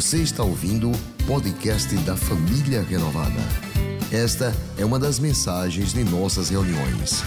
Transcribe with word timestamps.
Você 0.00 0.22
está 0.22 0.42
ouvindo 0.42 0.90
o 0.90 1.26
podcast 1.26 1.94
da 2.06 2.16
Família 2.16 2.80
Renovada. 2.80 3.38
Esta 4.10 4.50
é 4.78 4.82
uma 4.82 4.98
das 4.98 5.18
mensagens 5.18 5.92
de 5.92 6.02
nossas 6.04 6.48
reuniões. 6.48 7.22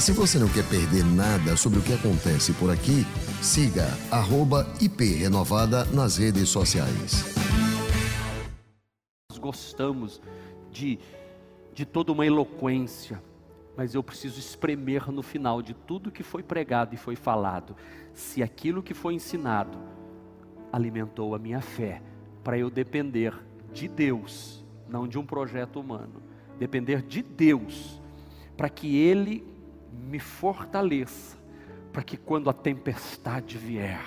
Se 0.00 0.12
você 0.12 0.38
não 0.38 0.48
quer 0.48 0.66
perder 0.66 1.04
nada 1.04 1.58
sobre 1.58 1.78
o 1.78 1.82
que 1.82 1.92
acontece 1.92 2.54
por 2.54 2.70
aqui, 2.70 3.04
siga 3.42 3.86
@iprenovada 4.80 5.84
nas 5.84 6.16
redes 6.16 6.48
sociais. 6.48 7.22
Nós 9.30 9.38
gostamos 9.38 10.22
de, 10.72 10.98
de 11.74 11.84
toda 11.84 12.12
uma 12.12 12.24
eloquência, 12.24 13.22
mas 13.76 13.94
eu 13.94 14.02
preciso 14.02 14.40
espremer 14.40 15.12
no 15.12 15.22
final 15.22 15.60
de 15.60 15.74
tudo 15.74 16.10
que 16.10 16.22
foi 16.22 16.42
pregado 16.42 16.94
e 16.94 16.96
foi 16.96 17.14
falado, 17.14 17.76
se 18.14 18.42
aquilo 18.42 18.82
que 18.82 18.94
foi 18.94 19.12
ensinado 19.12 19.78
alimentou 20.74 21.34
a 21.34 21.38
minha 21.38 21.60
fé, 21.60 22.02
para 22.42 22.58
eu 22.58 22.68
depender 22.68 23.32
de 23.72 23.86
Deus, 23.86 24.64
não 24.88 25.06
de 25.06 25.18
um 25.18 25.24
projeto 25.24 25.80
humano, 25.80 26.20
depender 26.58 27.00
de 27.00 27.22
Deus, 27.22 28.02
para 28.56 28.68
que 28.68 28.96
Ele 28.96 29.46
me 29.92 30.18
fortaleça, 30.18 31.38
para 31.92 32.02
que 32.02 32.16
quando 32.16 32.50
a 32.50 32.52
tempestade 32.52 33.56
vier, 33.56 34.04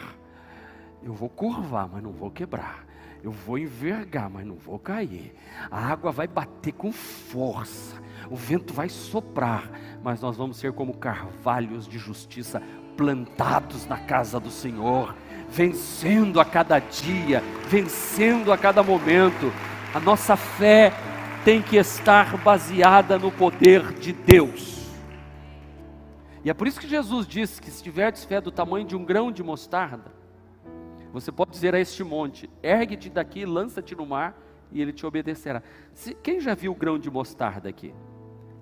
eu 1.01 1.13
vou 1.13 1.29
curvar, 1.29 1.87
mas 1.87 2.03
não 2.03 2.11
vou 2.11 2.29
quebrar. 2.29 2.85
Eu 3.23 3.31
vou 3.31 3.57
envergar, 3.57 4.29
mas 4.29 4.45
não 4.45 4.55
vou 4.55 4.77
cair. 4.77 5.33
A 5.71 5.91
água 5.91 6.11
vai 6.11 6.27
bater 6.27 6.71
com 6.73 6.91
força. 6.91 7.95
O 8.29 8.35
vento 8.35 8.73
vai 8.73 8.89
soprar, 8.89 9.71
mas 10.03 10.21
nós 10.21 10.37
vamos 10.37 10.57
ser 10.57 10.71
como 10.73 10.95
carvalhos 10.97 11.87
de 11.87 11.97
justiça 11.97 12.61
plantados 12.95 13.87
na 13.87 13.97
casa 13.97 14.39
do 14.39 14.49
Senhor, 14.49 15.15
vencendo 15.49 16.39
a 16.39 16.45
cada 16.45 16.79
dia, 16.79 17.43
vencendo 17.67 18.51
a 18.51 18.57
cada 18.57 18.83
momento. 18.83 19.51
A 19.93 19.99
nossa 19.99 20.35
fé 20.35 20.91
tem 21.43 21.61
que 21.61 21.77
estar 21.77 22.37
baseada 22.37 23.17
no 23.17 23.31
poder 23.31 23.93
de 23.93 24.13
Deus. 24.13 24.77
E 26.43 26.49
é 26.49 26.53
por 26.53 26.67
isso 26.67 26.79
que 26.79 26.87
Jesus 26.87 27.27
disse 27.27 27.61
que 27.61 27.71
se 27.71 27.83
tiverdes 27.83 28.23
fé 28.23 28.39
do 28.39 28.51
tamanho 28.51 28.85
de 28.85 28.95
um 28.95 29.03
grão 29.03 29.31
de 29.31 29.43
mostarda, 29.43 30.11
você 31.11 31.31
pode 31.31 31.51
dizer 31.51 31.73
a 31.73 31.79
este 31.79 32.03
monte: 32.03 32.49
ergue-te 32.61 33.09
daqui, 33.09 33.45
lança-te 33.45 33.95
no 33.95 34.05
mar, 34.05 34.37
e 34.71 34.81
ele 34.81 34.93
te 34.93 35.05
obedecerá. 35.05 35.63
Se, 35.93 36.13
quem 36.15 36.39
já 36.39 36.53
viu 36.53 36.71
o 36.71 36.75
grão 36.75 36.99
de 36.99 37.09
mostarda 37.09 37.69
aqui? 37.69 37.93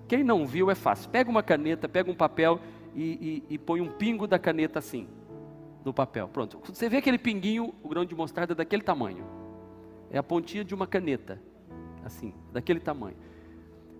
Quem 0.08 0.22
não 0.22 0.46
viu 0.46 0.70
é 0.70 0.74
fácil. 0.74 1.10
Pega 1.10 1.30
uma 1.30 1.42
caneta, 1.42 1.88
pega 1.88 2.10
um 2.10 2.14
papel 2.14 2.60
e, 2.94 3.42
e, 3.48 3.54
e 3.54 3.58
põe 3.58 3.80
um 3.80 3.88
pingo 3.88 4.26
da 4.26 4.38
caneta 4.38 4.78
assim, 4.78 5.08
no 5.86 5.94
papel. 5.94 6.28
Pronto. 6.28 6.60
Você 6.64 6.88
vê 6.88 6.96
aquele 6.96 7.16
pinguinho, 7.16 7.72
o 7.80 7.88
grão 7.88 8.04
de 8.04 8.14
mostarda 8.14 8.54
daquele 8.54 8.82
tamanho. 8.82 9.24
É 10.10 10.18
a 10.18 10.22
pontinha 10.22 10.64
de 10.64 10.74
uma 10.74 10.86
caneta, 10.86 11.40
assim, 12.04 12.34
daquele 12.52 12.80
tamanho. 12.80 13.16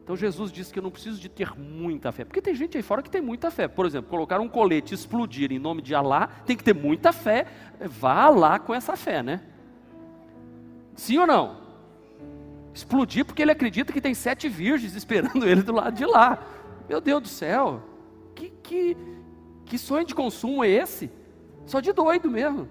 Então 0.03 0.17
Jesus 0.17 0.53
disse 0.53 0.73
que 0.73 0.79
eu 0.79 0.83
não 0.83 0.91
preciso 0.91 1.20
de 1.20 1.29
ter 1.29 1.57
muita 1.57 2.12
fé, 2.12 2.25
porque 2.25 2.42
tem 2.42 2.55
gente 2.55 2.77
aí 2.77 2.83
fora 2.83 3.03
que 3.03 3.11
tem 3.11 3.20
muita 3.20 3.51
fé. 3.51 3.69
Por 3.69 3.87
exemplo, 3.87 4.11
colocar 4.11 4.41
um 4.41 4.48
colete 4.48 4.95
e 4.95 4.97
explodir 4.97 5.53
em 5.53 5.59
nome 5.59 5.81
de 5.81 5.95
Alá, 5.95 6.27
tem 6.45 6.57
que 6.57 6.64
ter 6.64 6.75
muita 6.75 7.12
fé. 7.12 7.47
Vá 7.81 8.29
lá 8.29 8.59
com 8.59 8.75
essa 8.75 8.97
fé, 8.97 9.23
né? 9.23 9.42
Sim 10.95 11.19
ou 11.19 11.27
não? 11.27 11.57
Explodir 12.75 13.25
porque 13.25 13.42
ele 13.42 13.53
acredita 13.53 13.92
que 13.92 14.01
tem 14.01 14.14
sete 14.14 14.48
virgens 14.48 14.95
esperando 14.95 15.47
ele 15.47 15.62
do 15.62 15.73
lado 15.73 15.97
de 15.97 16.05
lá. 16.05 16.39
Meu 16.89 17.01
Deus 17.01 17.23
do 17.23 17.29
céu, 17.29 17.83
que, 18.34 18.51
que, 18.62 18.97
que 19.64 19.79
sonho 19.79 20.05
de 20.05 20.14
consumo 20.14 20.62
é 20.62 20.69
esse? 20.69 21.11
Só 21.67 21.81
de 21.81 21.92
doido 21.92 22.31
mesmo. 22.31 22.69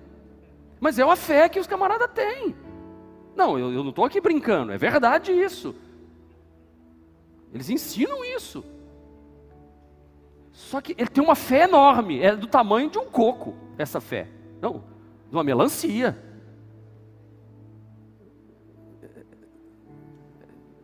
Mas 0.80 0.98
é 0.98 1.06
uma 1.06 1.16
fé 1.16 1.48
que 1.50 1.60
os 1.60 1.68
camaradas 1.68 2.10
têm. 2.14 2.56
Não, 3.36 3.60
eu, 3.60 3.72
eu 3.74 3.84
não 3.84 3.90
estou 3.90 4.06
aqui 4.06 4.22
brincando, 4.22 4.72
é 4.72 4.78
verdade 4.78 5.32
isso. 5.32 5.76
Eles 7.54 7.70
ensinam 7.70 8.24
isso. 8.24 8.64
Só 10.52 10.80
que 10.80 10.96
ele 10.98 11.10
tem 11.10 11.24
uma 11.24 11.36
fé 11.36 11.64
enorme, 11.64 12.22
é 12.22 12.34
do 12.36 12.48
tamanho 12.48 12.90
de 12.90 12.98
um 12.98 13.06
coco, 13.06 13.56
essa 13.78 14.00
fé. 14.00 14.30
Não, 14.62 14.84
de 15.30 15.36
uma 15.36 15.44
melancia. 15.44 16.18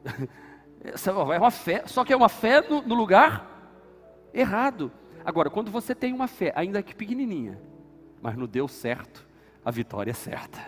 Essa 0.84 1.12
é 1.12 1.14
uma 1.14 1.52
fé, 1.52 1.84
só 1.85 2.03
que 2.03 2.12
é 2.12 2.18
uma 2.18 2.28
fé 2.28 2.68
no, 2.68 2.81
no 2.81 2.96
lugar 2.96 3.47
errado. 4.34 4.91
Agora, 5.24 5.47
quando 5.47 5.69
você 5.69 5.94
tem 5.94 6.12
uma 6.12 6.28
fé, 6.28 6.52
ainda 6.56 6.81
que 6.81 6.96
pequenininha, 6.96 7.62
mas 8.22 8.36
não 8.36 8.48
deu 8.48 8.68
certo, 8.68 9.28
a 9.64 9.72
vitória 9.72 10.12
é 10.12 10.14
certa. 10.14 10.59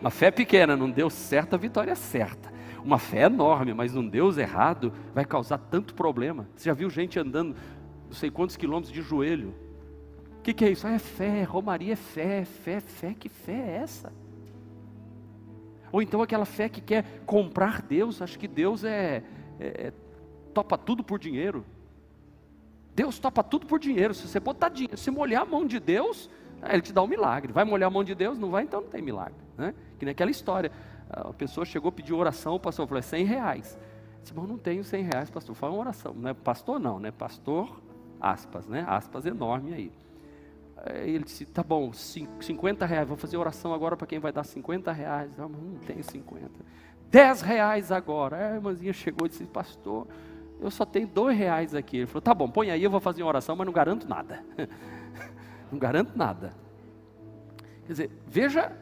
Uma 0.00 0.10
fé 0.10 0.30
pequena, 0.30 0.76
não 0.76 0.90
deu 0.90 1.10
certo, 1.10 1.54
a 1.54 1.56
vitória 1.56 1.92
é 1.92 1.96
certa 1.96 2.58
uma 2.84 2.98
fé 2.98 3.22
enorme, 3.24 3.74
mas 3.74 3.94
um 3.96 4.06
Deus 4.08 4.38
errado 4.38 4.92
vai 5.12 5.24
causar 5.24 5.58
tanto 5.58 5.94
problema. 5.94 6.48
Você 6.56 6.70
já 6.70 6.74
viu 6.74 6.88
gente 6.88 7.18
andando 7.18 7.54
não 8.08 8.14
sei 8.14 8.30
quantos 8.30 8.56
quilômetros 8.56 8.92
de 8.92 9.02
joelho? 9.02 9.54
O 10.38 10.42
que, 10.42 10.54
que, 10.54 10.64
é 10.64 10.70
isso? 10.70 10.86
Ah, 10.86 10.92
é 10.92 10.98
fé, 10.98 11.42
Romaria 11.42 11.92
é 11.92 11.96
fé, 11.96 12.44
fé, 12.44 12.80
fé, 12.80 13.14
que 13.14 13.28
fé 13.28 13.52
é 13.52 13.76
essa? 13.82 14.12
Ou 15.92 16.00
então 16.00 16.22
aquela 16.22 16.46
fé 16.46 16.68
que 16.68 16.80
quer 16.80 17.04
comprar 17.26 17.82
Deus, 17.82 18.22
acho 18.22 18.38
que 18.38 18.48
Deus 18.48 18.84
é, 18.84 19.22
é, 19.60 19.66
é 19.66 19.92
topa 20.54 20.78
tudo 20.78 21.04
por 21.04 21.18
dinheiro. 21.18 21.64
Deus 22.94 23.18
topa 23.18 23.42
tudo 23.42 23.66
por 23.66 23.78
dinheiro. 23.78 24.14
Se 24.14 24.26
você 24.26 24.40
botar 24.40 24.70
dinheiro, 24.70 24.96
se 24.96 25.10
molhar 25.10 25.42
a 25.42 25.46
mão 25.46 25.66
de 25.66 25.78
Deus, 25.78 26.30
ele 26.62 26.82
te 26.82 26.92
dá 26.92 27.02
um 27.02 27.06
milagre. 27.06 27.52
Vai 27.52 27.64
molhar 27.64 27.88
a 27.88 27.90
mão 27.90 28.04
de 28.04 28.14
Deus? 28.14 28.38
Não 28.38 28.50
vai, 28.50 28.64
então 28.64 28.80
não 28.80 28.88
tem 28.88 29.02
milagre. 29.02 29.34
Né? 29.56 29.74
Que 29.98 30.04
naquela 30.04 30.30
história, 30.30 30.70
a 31.08 31.32
pessoa 31.32 31.64
chegou, 31.64 31.90
pediu 31.90 32.16
oração, 32.16 32.54
o 32.54 32.60
pastor 32.60 32.86
falou, 32.86 32.98
é 32.98 33.02
100 33.02 33.24
reais. 33.24 33.78
disse, 34.20 34.34
mas 34.34 34.48
não 34.48 34.58
tenho 34.58 34.84
100 34.84 35.02
reais, 35.02 35.30
pastor. 35.30 35.54
Fala 35.54 35.72
uma 35.72 35.80
oração. 35.80 36.14
Não 36.14 36.30
é 36.30 36.34
pastor 36.34 36.78
não, 36.78 36.98
né? 36.98 37.10
Pastor, 37.10 37.80
aspas, 38.20 38.66
né? 38.66 38.84
Aspas 38.86 39.26
enorme 39.26 39.74
aí. 39.74 39.92
aí 40.84 41.10
ele 41.14 41.24
disse, 41.24 41.46
tá 41.46 41.62
bom, 41.62 41.92
50 41.92 42.84
reais, 42.84 43.08
vou 43.08 43.16
fazer 43.16 43.36
oração 43.36 43.72
agora 43.72 43.96
para 43.96 44.06
quem 44.06 44.18
vai 44.18 44.32
dar 44.32 44.44
50 44.44 44.92
reais. 44.92 45.36
Não, 45.36 45.48
mas 45.48 45.62
não 45.62 45.74
tenho 45.86 46.04
50. 46.04 46.50
10 47.10 47.40
reais 47.42 47.90
agora. 47.90 48.36
Aí 48.36 48.44
a 48.44 48.54
irmãzinha 48.56 48.92
chegou 48.92 49.26
e 49.26 49.30
disse, 49.30 49.44
pastor, 49.44 50.06
eu 50.60 50.70
só 50.70 50.84
tenho 50.84 51.06
dois 51.06 51.36
reais 51.36 51.74
aqui. 51.74 51.98
Ele 51.98 52.06
falou, 52.06 52.20
tá 52.22 52.34
bom, 52.34 52.50
põe 52.50 52.70
aí, 52.70 52.82
eu 52.82 52.90
vou 52.90 53.00
fazer 53.00 53.22
uma 53.22 53.28
oração, 53.28 53.56
mas 53.56 53.66
não 53.66 53.72
garanto 53.72 54.08
nada. 54.08 54.44
não 55.70 55.78
garanto 55.78 56.16
nada. 56.16 56.54
Quer 57.86 57.92
dizer, 57.92 58.10
veja 58.26 58.72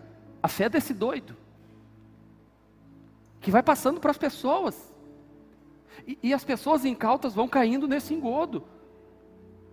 a 0.43 0.49
fé 0.49 0.69
desse 0.69 0.93
doido 0.93 1.37
que 3.41 3.51
vai 3.51 3.63
passando 3.63 4.01
para 4.01 4.11
as 4.11 4.19
pessoas. 4.19 4.93
E, 6.07 6.19
e, 6.23 6.35
as 6.35 6.45
pessoas 6.45 6.85
incautas 6.85 7.35
vão 7.35 7.49
caindo 7.49 7.87
nesse 7.87 8.13
engodo. 8.13 8.65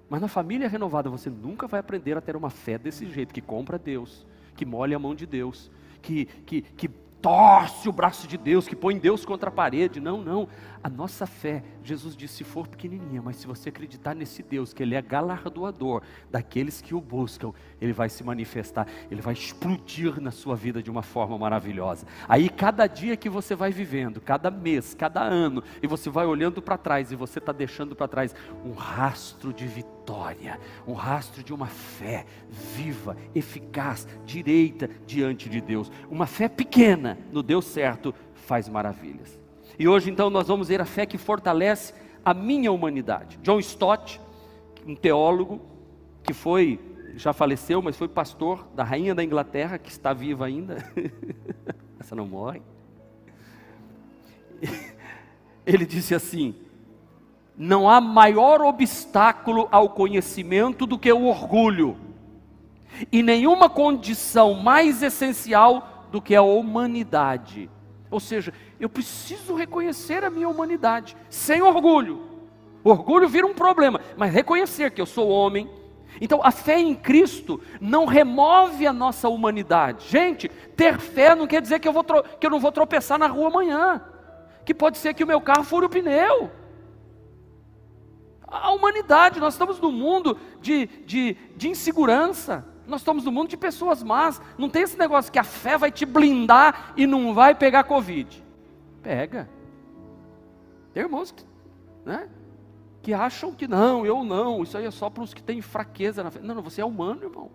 Mas 0.09 0.21
na 0.21 0.27
família 0.27 0.69
renovada 0.69 1.09
você 1.09 1.29
nunca 1.29 1.67
vai 1.67 1.79
aprender 1.79 2.15
a 2.15 2.21
ter 2.21 2.35
uma 2.35 2.51
fé 2.51 2.77
desse 2.77 3.09
jeito, 3.09 3.33
que 3.33 3.41
compra 3.41 3.79
Deus, 3.79 4.27
que 4.55 4.65
molha 4.65 4.95
a 4.95 4.99
mão 4.99 5.15
de 5.15 5.25
Deus, 5.25 5.71
que, 6.01 6.25
que, 6.45 6.61
que 6.61 6.87
torce 6.87 7.87
o 7.87 7.91
braço 7.91 8.27
de 8.27 8.37
Deus, 8.37 8.67
que 8.67 8.75
põe 8.75 8.97
Deus 8.99 9.25
contra 9.25 9.49
a 9.49 9.51
parede. 9.51 9.99
Não, 9.99 10.21
não. 10.21 10.47
A 10.83 10.89
nossa 10.89 11.25
fé, 11.25 11.63
Jesus 11.81 12.13
disse, 12.13 12.33
se 12.33 12.43
for 12.43 12.67
pequenininha, 12.67 13.21
mas 13.21 13.37
se 13.37 13.47
você 13.47 13.69
acreditar 13.69 14.13
nesse 14.13 14.43
Deus, 14.43 14.73
que 14.73 14.83
Ele 14.83 14.95
é 14.95 15.01
galardoador 15.01 16.01
daqueles 16.29 16.81
que 16.81 16.93
o 16.93 16.99
buscam, 16.99 17.53
Ele 17.79 17.93
vai 17.93 18.09
se 18.09 18.21
manifestar, 18.21 18.85
Ele 19.09 19.21
vai 19.21 19.33
explodir 19.33 20.19
na 20.19 20.29
sua 20.29 20.57
vida 20.57 20.83
de 20.83 20.91
uma 20.91 21.01
forma 21.01 21.37
maravilhosa. 21.37 22.05
Aí, 22.27 22.49
cada 22.49 22.85
dia 22.85 23.15
que 23.15 23.29
você 23.29 23.55
vai 23.55 23.71
vivendo, 23.71 24.19
cada 24.19 24.51
mês, 24.51 24.93
cada 24.93 25.21
ano, 25.21 25.63
e 25.81 25.87
você 25.87 26.09
vai 26.09 26.25
olhando 26.25 26.61
para 26.61 26.77
trás, 26.77 27.13
e 27.13 27.15
você 27.15 27.39
está 27.39 27.53
deixando 27.53 27.95
para 27.95 28.09
trás 28.09 28.35
um 28.65 28.73
rastro 28.73 29.53
de 29.53 29.65
vitória, 29.65 30.59
um 30.85 30.93
rastro 30.93 31.41
de 31.41 31.53
uma 31.53 31.67
fé 31.67 32.25
viva, 32.75 33.15
eficaz, 33.33 34.05
direita 34.25 34.89
diante 35.07 35.47
de 35.47 35.61
Deus. 35.61 35.89
Uma 36.11 36.27
fé 36.27 36.49
pequena 36.49 37.17
no 37.31 37.41
Deus 37.41 37.63
certo 37.63 38.13
faz 38.33 38.67
maravilhas. 38.67 39.42
E 39.77 39.87
hoje 39.87 40.09
então 40.09 40.29
nós 40.29 40.47
vamos 40.47 40.67
ver 40.67 40.81
a 40.81 40.85
fé 40.85 41.05
que 41.05 41.17
fortalece 41.17 41.93
a 42.23 42.33
minha 42.33 42.71
humanidade. 42.71 43.39
John 43.41 43.59
Stott, 43.59 44.19
um 44.85 44.95
teólogo 44.95 45.61
que 46.23 46.33
foi, 46.33 46.79
já 47.15 47.33
faleceu, 47.33 47.81
mas 47.81 47.97
foi 47.97 48.07
pastor 48.07 48.67
da 48.75 48.83
rainha 48.83 49.13
da 49.13 49.23
Inglaterra, 49.23 49.77
que 49.77 49.89
está 49.89 50.13
viva 50.13 50.45
ainda. 50.45 50.77
Essa 51.99 52.15
não 52.15 52.27
morre. 52.27 52.61
Ele 55.65 55.85
disse 55.85 56.13
assim: 56.13 56.55
não 57.57 57.89
há 57.89 58.01
maior 58.01 58.61
obstáculo 58.61 59.67
ao 59.71 59.89
conhecimento 59.89 60.85
do 60.85 60.97
que 60.97 61.11
o 61.11 61.25
orgulho, 61.25 61.97
e 63.11 63.23
nenhuma 63.23 63.69
condição 63.69 64.53
mais 64.53 65.01
essencial 65.01 66.07
do 66.11 66.21
que 66.21 66.35
a 66.35 66.41
humanidade. 66.41 67.69
Ou 68.13 68.19
seja, 68.19 68.53
eu 68.79 68.87
preciso 68.87 69.55
reconhecer 69.55 70.23
a 70.23 70.29
minha 70.29 70.47
humanidade, 70.47 71.17
sem 71.31 71.63
orgulho. 71.63 72.21
O 72.83 72.91
orgulho 72.91 73.27
vira 73.27 73.47
um 73.47 73.55
problema, 73.55 73.99
mas 74.15 74.31
reconhecer 74.31 74.91
que 74.91 75.01
eu 75.01 75.05
sou 75.07 75.29
homem, 75.29 75.67
Então, 76.21 76.41
a 76.43 76.51
fé 76.51 76.79
em 76.79 76.93
Cristo 76.93 77.59
não 77.81 78.05
remove 78.05 78.85
a 78.85 78.93
nossa 78.93 79.27
humanidade. 79.27 80.07
Gente, 80.07 80.47
ter 80.77 80.99
fé 80.99 81.33
não 81.33 81.47
quer 81.47 81.59
dizer 81.59 81.79
que 81.79 81.87
eu, 81.87 81.91
vou 81.91 82.03
que 82.03 82.45
eu 82.45 82.51
não 82.51 82.59
vou 82.59 82.71
tropeçar 82.71 83.17
na 83.17 83.25
rua 83.25 83.47
amanhã, 83.47 83.99
que 84.63 84.75
pode 84.75 84.99
ser 84.99 85.15
que 85.15 85.23
o 85.23 85.27
meu 85.27 85.41
carro 85.41 85.63
fure 85.63 85.87
o 85.87 85.89
pneu. 85.89 86.51
A 88.47 88.71
humanidade, 88.71 89.39
nós 89.39 89.55
estamos 89.55 89.79
num 89.79 89.91
mundo 89.91 90.37
de, 90.61 90.85
de, 91.03 91.35
de 91.55 91.69
insegurança, 91.69 92.63
nós 92.87 93.01
estamos 93.01 93.23
num 93.23 93.31
mundo 93.31 93.49
de 93.49 93.57
pessoas 93.57 94.03
más. 94.03 94.41
Não 94.57 94.69
tem 94.69 94.83
esse 94.83 94.97
negócio 94.97 95.31
que 95.31 95.39
a 95.39 95.43
fé 95.43 95.77
vai 95.77 95.91
te 95.91 96.05
blindar 96.05 96.93
e 96.97 97.07
não 97.07 97.33
vai 97.33 97.55
pegar 97.55 97.83
Covid. 97.83 98.43
Pega. 99.01 99.49
Tem 100.93 101.03
irmãos 101.03 101.31
que, 101.31 101.43
né, 102.05 102.29
que 103.01 103.13
acham 103.13 103.53
que 103.53 103.67
não, 103.67 104.05
eu 104.05 104.23
não, 104.23 104.63
isso 104.63 104.77
aí 104.77 104.85
é 104.85 104.91
só 104.91 105.09
para 105.09 105.23
os 105.23 105.33
que 105.33 105.41
têm 105.41 105.61
fraqueza 105.61 106.23
na 106.23 106.31
fé. 106.31 106.39
Não, 106.41 106.55
não, 106.55 106.61
você 106.61 106.81
é 106.81 106.85
humano, 106.85 107.23
irmão. 107.23 107.51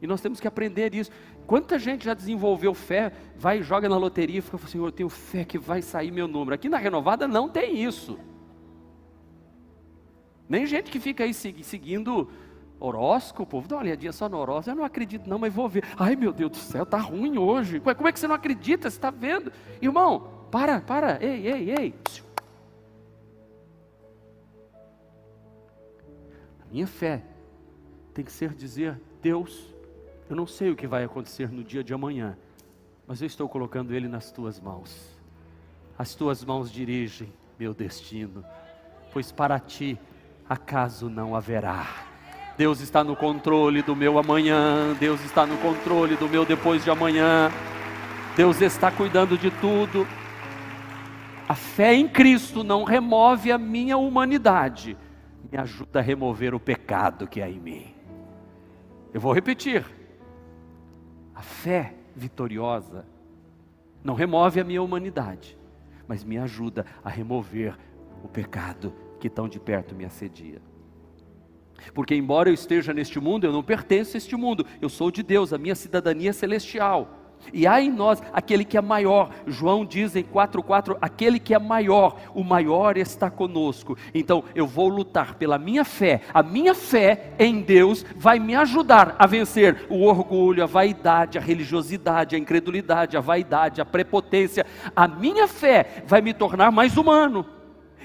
E 0.00 0.06
nós 0.06 0.20
temos 0.20 0.40
que 0.40 0.48
aprender 0.48 0.94
isso. 0.94 1.10
Quanta 1.46 1.78
gente 1.78 2.04
já 2.04 2.14
desenvolveu 2.14 2.74
fé, 2.74 3.12
vai 3.36 3.60
e 3.60 3.62
joga 3.62 3.88
na 3.88 3.96
loteria 3.96 4.38
e 4.38 4.42
fica 4.42 4.56
assim, 4.56 4.78
eu 4.78 4.92
tenho 4.92 5.08
fé 5.08 5.44
que 5.44 5.58
vai 5.58 5.82
sair 5.82 6.10
meu 6.10 6.26
número. 6.26 6.54
Aqui 6.54 6.68
na 6.68 6.78
renovada 6.78 7.28
não 7.28 7.48
tem 7.48 7.82
isso. 7.82 8.18
Nem 10.48 10.66
gente 10.66 10.90
que 10.90 11.00
fica 11.00 11.24
aí 11.24 11.32
seguindo 11.32 12.28
horóscopo, 12.84 13.58
uma 13.58 13.78
olhadinha 13.78 14.12
só 14.12 14.28
no 14.28 14.36
horóscopo, 14.36 14.70
eu 14.70 14.76
não 14.76 14.84
acredito 14.84 15.28
não, 15.28 15.38
mas 15.38 15.52
vou 15.52 15.68
ver. 15.68 15.84
Ai 15.96 16.16
meu 16.16 16.32
Deus 16.32 16.50
do 16.50 16.56
céu, 16.56 16.84
tá 16.84 16.98
ruim 16.98 17.38
hoje. 17.38 17.80
Como 17.80 18.08
é 18.08 18.12
que 18.12 18.20
você 18.20 18.28
não 18.28 18.34
acredita? 18.34 18.90
Você 18.90 18.96
está 18.96 19.10
vendo? 19.10 19.52
Irmão, 19.80 20.28
para, 20.50 20.80
para, 20.80 21.24
ei, 21.24 21.46
ei, 21.46 21.70
ei. 21.70 21.94
A 26.62 26.66
minha 26.70 26.86
fé 26.86 27.22
tem 28.12 28.24
que 28.24 28.32
ser 28.32 28.50
dizer, 28.50 29.00
Deus, 29.20 29.74
eu 30.28 30.36
não 30.36 30.46
sei 30.46 30.70
o 30.70 30.76
que 30.76 30.86
vai 30.86 31.04
acontecer 31.04 31.50
no 31.50 31.64
dia 31.64 31.82
de 31.82 31.92
amanhã, 31.92 32.36
mas 33.06 33.20
eu 33.20 33.26
estou 33.26 33.48
colocando 33.48 33.94
ele 33.94 34.08
nas 34.08 34.30
tuas 34.30 34.60
mãos. 34.60 35.18
As 35.98 36.14
tuas 36.14 36.44
mãos 36.44 36.70
dirigem 36.70 37.32
meu 37.58 37.72
destino, 37.72 38.44
pois 39.12 39.30
para 39.30 39.58
ti 39.58 39.98
acaso 40.48 41.08
não 41.08 41.36
haverá. 41.36 42.13
Deus 42.56 42.80
está 42.80 43.02
no 43.02 43.16
controle 43.16 43.82
do 43.82 43.96
meu 43.96 44.16
amanhã, 44.16 44.94
Deus 44.98 45.24
está 45.24 45.44
no 45.44 45.56
controle 45.58 46.16
do 46.16 46.28
meu 46.28 46.44
depois 46.44 46.84
de 46.84 46.90
amanhã, 46.90 47.50
Deus 48.36 48.60
está 48.60 48.92
cuidando 48.92 49.36
de 49.36 49.50
tudo. 49.50 50.06
A 51.48 51.54
fé 51.54 51.94
em 51.94 52.08
Cristo 52.08 52.62
não 52.62 52.84
remove 52.84 53.50
a 53.50 53.58
minha 53.58 53.98
humanidade, 53.98 54.96
me 55.50 55.58
ajuda 55.58 55.98
a 55.98 56.02
remover 56.02 56.54
o 56.54 56.60
pecado 56.60 57.26
que 57.26 57.42
há 57.42 57.50
em 57.50 57.58
mim. 57.58 57.94
Eu 59.12 59.20
vou 59.20 59.32
repetir: 59.32 59.84
a 61.34 61.42
fé 61.42 61.94
vitoriosa 62.14 63.04
não 64.02 64.14
remove 64.14 64.60
a 64.60 64.64
minha 64.64 64.82
humanidade, 64.82 65.58
mas 66.06 66.22
me 66.22 66.38
ajuda 66.38 66.86
a 67.02 67.10
remover 67.10 67.76
o 68.22 68.28
pecado 68.28 68.92
que 69.18 69.28
tão 69.28 69.48
de 69.48 69.58
perto 69.58 69.94
me 69.94 70.04
assedia. 70.04 70.62
Porque, 71.92 72.14
embora 72.14 72.48
eu 72.48 72.54
esteja 72.54 72.92
neste 72.92 73.20
mundo, 73.20 73.44
eu 73.44 73.52
não 73.52 73.62
pertenço 73.62 74.16
a 74.16 74.18
este 74.18 74.36
mundo, 74.36 74.66
eu 74.80 74.88
sou 74.88 75.10
de 75.10 75.22
Deus, 75.22 75.52
a 75.52 75.58
minha 75.58 75.74
cidadania 75.74 76.30
é 76.30 76.32
celestial. 76.32 77.24
E 77.52 77.66
há 77.66 77.80
em 77.80 77.90
nós 77.90 78.22
aquele 78.32 78.64
que 78.64 78.76
é 78.76 78.80
maior. 78.80 79.30
João 79.46 79.84
diz 79.84 80.16
em 80.16 80.22
4,4: 80.22 80.96
aquele 81.00 81.38
que 81.38 81.54
é 81.54 81.58
maior, 81.58 82.16
o 82.34 82.42
maior 82.42 82.96
está 82.96 83.30
conosco. 83.30 83.96
Então 84.14 84.44
eu 84.54 84.66
vou 84.66 84.88
lutar 84.88 85.34
pela 85.34 85.58
minha 85.58 85.84
fé. 85.84 86.22
A 86.32 86.42
minha 86.42 86.74
fé 86.74 87.32
em 87.38 87.60
Deus 87.60 88.04
vai 88.16 88.38
me 88.38 88.54
ajudar 88.54 89.16
a 89.18 89.26
vencer 89.26 89.86
o 89.90 90.04
orgulho, 90.04 90.62
a 90.62 90.66
vaidade, 90.66 91.38
a 91.38 91.40
religiosidade, 91.40 92.36
a 92.36 92.38
incredulidade, 92.38 93.16
a 93.16 93.20
vaidade, 93.20 93.80
a 93.80 93.84
prepotência. 93.84 94.64
A 94.94 95.06
minha 95.06 95.46
fé 95.46 96.02
vai 96.06 96.20
me 96.20 96.32
tornar 96.32 96.70
mais 96.70 96.96
humano 96.96 97.46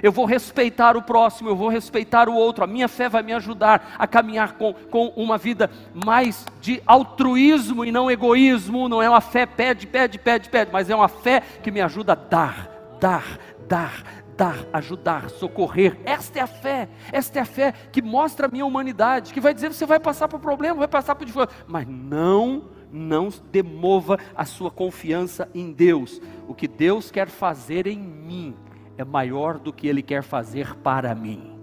eu 0.02 0.12
vou 0.12 0.26
respeitar 0.26 0.96
o 0.96 1.02
próximo, 1.02 1.50
eu 1.50 1.56
vou 1.56 1.70
respeitar 1.70 2.30
o 2.30 2.36
outro, 2.36 2.64
a 2.64 2.68
minha 2.68 2.88
fé 2.88 3.10
vai 3.10 3.24
me 3.24 3.34
ajudar 3.34 3.96
a 3.98 4.08
caminhar 4.08 4.54
com, 4.54 4.74
com 4.74 5.08
uma 5.16 5.38
vida 5.38 5.70
mais 5.94 6.46
de 6.62 6.82
altruísmo 6.86 7.86
e 7.86 7.92
não 7.92 8.10
egoísmo, 8.10 8.90
não 8.90 9.02
é 9.02 9.10
uma 9.10 9.22
fé 9.22 9.46
pede, 9.46 9.88
pede, 9.88 10.18
pede, 10.18 10.50
pede, 10.50 10.72
mas 10.72 10.90
é 10.90 10.96
uma 10.96 11.08
fé 11.08 11.42
que 11.62 11.72
me 11.72 11.82
ajuda 11.82 12.14
a 12.14 12.16
dar, 12.16 12.70
dar, 13.00 13.40
dar, 13.68 14.04
dar, 14.38 14.66
ajudar, 14.74 15.30
socorrer. 15.30 15.98
Esta 16.06 16.40
é 16.40 16.42
a 16.42 16.48
fé, 16.48 16.90
esta 17.12 17.40
é 17.40 17.42
a 17.42 17.46
fé 17.46 17.74
que 17.92 18.02
mostra 18.02 18.48
a 18.48 18.50
minha 18.50 18.66
humanidade, 18.66 19.34
que 19.34 19.42
vai 19.42 19.54
dizer 19.54 19.74
você 19.74 19.86
vai 19.86 20.00
passar 20.00 20.28
por 20.28 20.40
problema, 20.40 20.80
vai 20.80 20.88
passar 20.88 21.16
por 21.16 21.26
dificuldade, 21.26 21.58
mas 21.68 21.88
não 21.88 22.80
não 22.92 23.30
demova 23.52 24.18
a 24.36 24.46
sua 24.46 24.72
confiança 24.72 25.48
em 25.54 25.72
Deus. 25.72 26.20
O 26.48 26.56
que 26.56 26.68
Deus 26.68 27.12
quer 27.12 27.28
fazer 27.28 27.86
em 27.86 28.00
mim 28.00 28.56
é 29.00 29.06
maior 29.06 29.58
do 29.58 29.72
que 29.72 29.88
Ele 29.88 30.02
quer 30.02 30.22
fazer 30.22 30.76
para 30.76 31.16
mim. 31.16 31.58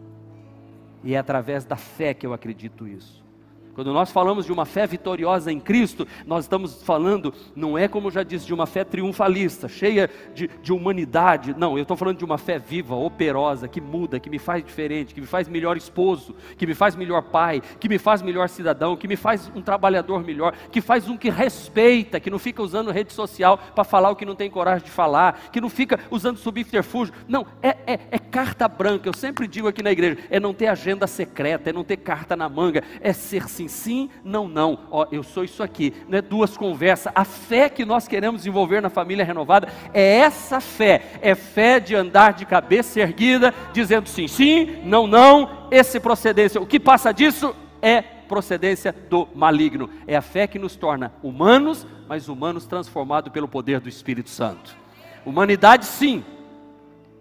E 1.05 1.15
é 1.15 1.19
através 1.19 1.67
da 1.67 1.77
fé 1.77 2.15
que 2.15 2.27
eu 2.27 2.33
acredito 2.33 2.89
isso. 2.89 3.23
Quando 3.77 3.93
nós 3.93 4.11
falamos 4.11 4.47
de 4.47 4.53
uma 4.53 4.65
fé 4.65 4.87
vitoriosa 4.87 5.53
em 5.53 5.61
Cristo, 5.61 6.09
nós 6.27 6.47
estamos 6.47 6.83
falando, 6.83 7.35
não 7.55 7.77
é 7.77 7.87
como 7.87 8.11
já 8.11 8.23
disse, 8.23 8.47
de 8.47 8.55
uma 8.55 8.67
fé 8.67 8.85
triunfalista, 8.85 9.69
cheia 9.69 10.09
de, 10.35 10.49
de 10.63 10.73
humanidade. 10.73 11.55
Não, 11.59 11.77
eu 11.77 11.83
estou 11.83 11.95
falando 11.95 12.17
de 12.17 12.25
uma 12.25 12.39
fé 12.39 12.59
viva, 12.59 12.95
operosa, 12.95 13.69
que 13.69 13.79
muda, 13.79 14.19
que 14.19 14.31
me 14.31 14.39
faz 14.39 14.65
diferente, 14.65 15.13
que 15.13 15.21
me 15.21 15.27
faz 15.27 15.47
melhor 15.47 15.77
esposo, 15.77 16.35
que 16.57 16.67
me 16.67 16.73
faz 16.73 16.97
melhor 16.97 17.25
pai, 17.25 17.61
que 17.79 17.87
me 17.87 17.99
faz 17.99 18.23
melhor 18.23 18.49
cidadão, 18.49 18.97
que 18.97 19.07
me 19.07 19.15
faz 19.15 19.53
um 19.55 19.61
trabalhador 19.61 20.25
melhor, 20.25 20.55
que 20.73 20.81
faz 20.81 21.07
um 21.07 21.19
que 21.19 21.29
respeita, 21.29 22.19
que 22.19 22.31
não 22.31 22.39
fica 22.39 22.63
usando 22.63 22.91
rede 22.91 23.13
social 23.13 23.59
para 23.75 23.85
falar 23.85 24.09
o 24.09 24.17
que 24.17 24.25
não 24.25 24.35
tem 24.35 24.51
coragem 24.51 24.87
de 24.87 24.91
falar, 24.91 25.51
que 25.53 25.61
não 25.61 25.69
fica 25.69 26.01
usando 26.11 26.39
subterfúgio. 26.39 27.13
Não, 27.29 27.47
é, 27.61 27.77
é, 27.87 28.01
é 28.11 28.19
carta 28.19 28.67
branca. 28.67 29.07
Eu 29.07 29.15
sempre 29.15 29.47
digo 29.47 29.69
aqui 29.69 29.83
na 29.83 29.93
igreja: 29.93 30.17
é 30.31 30.41
não 30.41 30.55
ter 30.55 30.69
agenda 30.69 31.07
secreta, 31.07 31.69
é 31.69 31.75
não 31.75 31.85
ter 31.85 31.99
carta 31.99 32.35
na 32.35 32.49
manga, 32.49 32.83
é 33.03 33.13
ser 33.13 33.47
sincero 33.51 33.66
sim, 33.69 33.87
sim, 33.97 34.11
não, 34.25 34.49
não. 34.49 34.79
Ó, 34.91 35.07
eu 35.11 35.23
sou 35.23 35.45
isso 35.45 35.63
aqui. 35.63 35.95
Não 36.09 36.19
é 36.19 36.23
duas 36.23 36.57
conversas. 36.57 37.13
A 37.15 37.25
fé 37.25 37.69
que 37.69 37.85
nós 37.85 38.07
queremos 38.07 38.41
desenvolver 38.41 38.83
na 38.83 38.91
família 38.91 39.25
renovada 39.25 39.69
é 39.95 40.19
essa 40.19 40.61
fé. 40.61 41.19
É 41.23 41.35
fé 41.35 41.81
de 41.81 41.95
andar 41.95 42.35
de 42.35 42.45
cabeça 42.45 43.01
erguida, 43.01 43.55
dizendo 43.73 44.09
sim, 44.09 44.29
sim, 44.29 44.83
não, 44.85 45.07
não. 45.07 45.69
Esse 45.71 46.01
procedência. 46.01 46.61
O 46.61 46.67
que 46.67 46.79
passa 46.79 47.13
disso 47.13 47.55
é 47.81 48.03
procedência 48.03 48.93
do 48.93 49.29
maligno. 49.35 49.89
É 50.07 50.17
a 50.17 50.23
fé 50.23 50.47
que 50.47 50.59
nos 50.59 50.77
torna 50.77 51.13
humanos, 51.23 51.87
mas 52.09 52.29
humanos 52.29 52.67
transformados 52.67 53.33
pelo 53.33 53.49
poder 53.49 53.81
do 53.81 53.89
Espírito 53.89 54.31
Santo. 54.31 54.77
Humanidade 55.25 55.87
sim, 55.87 56.25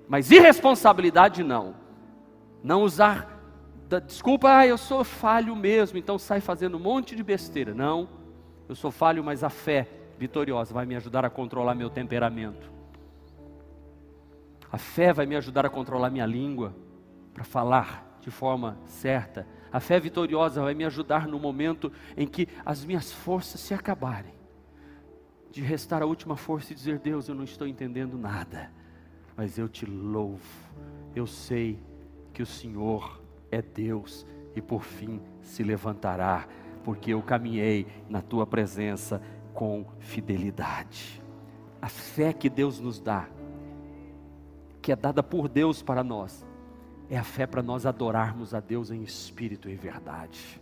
mas 0.08 0.32
irresponsabilidade 0.32 1.44
não. 1.44 1.76
Não 2.64 2.82
usar 2.82 3.35
da 3.88 4.00
desculpa, 4.00 4.58
ah, 4.58 4.68
eu 4.68 4.78
sou 4.78 5.04
falho 5.04 5.56
mesmo, 5.56 5.98
então 5.98 6.18
sai 6.18 6.42
fazendo 6.42 6.78
um 6.78 6.80
monte 6.80 7.16
de 7.16 7.24
besteira. 7.24 7.74
Não, 7.74 8.10
eu 8.68 8.76
sou 8.76 8.92
falho, 8.92 9.24
mas 9.24 9.44
a 9.44 9.50
fé 9.50 9.88
vitoriosa 10.18 10.74
vai 10.74 10.86
me 10.86 10.96
ajudar 10.96 11.24
a 11.24 11.30
controlar 11.30 11.76
meu 11.76 11.90
temperamento. 11.90 12.72
A 14.72 14.78
fé 14.78 15.14
vai 15.14 15.26
me 15.26 15.36
ajudar 15.36 15.66
a 15.66 15.70
controlar 15.70 16.10
minha 16.10 16.26
língua, 16.26 16.76
para 17.34 17.44
falar 17.44 18.18
de 18.22 18.32
forma 18.32 18.78
certa. 18.86 19.46
A 19.72 19.80
fé 19.80 20.00
vitoriosa 20.00 20.62
vai 20.62 20.74
me 20.74 20.86
ajudar 20.86 21.28
no 21.28 21.38
momento 21.38 21.92
em 22.18 22.26
que 22.26 22.48
as 22.66 22.84
minhas 22.84 23.12
forças 23.12 23.62
se 23.62 23.74
acabarem, 23.74 24.34
de 25.52 25.62
restar 25.62 26.02
a 26.02 26.06
última 26.06 26.36
força 26.36 26.72
e 26.72 26.76
dizer: 26.76 26.98
Deus, 26.98 27.28
eu 27.28 27.36
não 27.36 27.44
estou 27.44 27.68
entendendo 27.68 28.18
nada, 28.18 28.72
mas 29.38 29.60
eu 29.60 29.70
te 29.70 29.86
louvo, 29.86 30.42
eu 31.16 31.28
sei 31.28 31.80
que 32.34 32.42
o 32.42 32.46
Senhor 32.46 33.25
é 33.52 33.62
Deus 33.62 34.26
e 34.56 34.62
por 34.62 34.84
fim 34.84 35.22
se 35.42 35.64
levantará, 35.64 36.48
porque 36.84 37.14
eu 37.14 37.22
caminhei 37.22 37.88
na 38.10 38.22
tua 38.22 38.46
presença 38.46 39.22
com 39.54 39.86
fidelidade. 40.00 41.22
A 41.82 41.90
fé 41.90 42.34
que 42.34 42.50
Deus 42.50 42.80
nos 42.80 43.00
dá, 43.00 43.28
que 44.82 44.92
é 44.92 44.96
dada 44.96 45.22
por 45.22 45.48
Deus 45.48 45.82
para 45.82 46.04
nós, 46.04 46.46
é 47.10 47.18
a 47.18 47.24
fé 47.24 47.46
para 47.46 47.62
nós 47.62 47.86
adorarmos 47.86 48.54
a 48.54 48.60
Deus 48.60 48.90
em 48.92 49.04
espírito 49.04 49.70
e 49.70 49.76
verdade. 49.76 50.62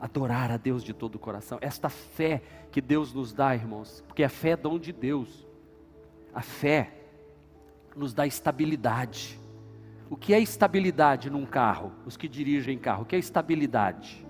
Adorar 0.00 0.50
a 0.50 0.56
Deus 0.56 0.84
de 0.84 0.92
todo 0.92 1.16
o 1.16 1.18
coração. 1.18 1.58
Esta 1.60 1.88
fé 1.88 2.42
que 2.70 2.80
Deus 2.80 3.12
nos 3.12 3.32
dá, 3.32 3.54
irmãos, 3.54 4.04
porque 4.06 4.22
a 4.22 4.28
fé 4.28 4.50
é 4.50 4.56
dom 4.56 4.78
de 4.78 4.92
Deus. 4.92 5.46
A 6.32 6.42
fé 6.42 6.92
nos 7.96 8.14
dá 8.14 8.26
estabilidade. 8.26 9.40
O 10.10 10.16
que 10.16 10.32
é 10.32 10.40
estabilidade 10.40 11.28
num 11.28 11.44
carro? 11.44 11.92
Os 12.06 12.16
que 12.16 12.28
dirigem 12.28 12.78
carro, 12.78 13.02
o 13.02 13.06
que 13.06 13.14
é 13.14 13.18
estabilidade? 13.18 14.26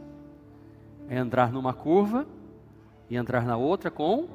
É 1.09 1.19
entrar 1.19 1.53
numa 1.53 1.73
curva 1.73 2.27
e 3.09 3.17
entrar 3.17 3.45
na 3.45 3.57
outra 3.57 3.91
com 3.91 4.29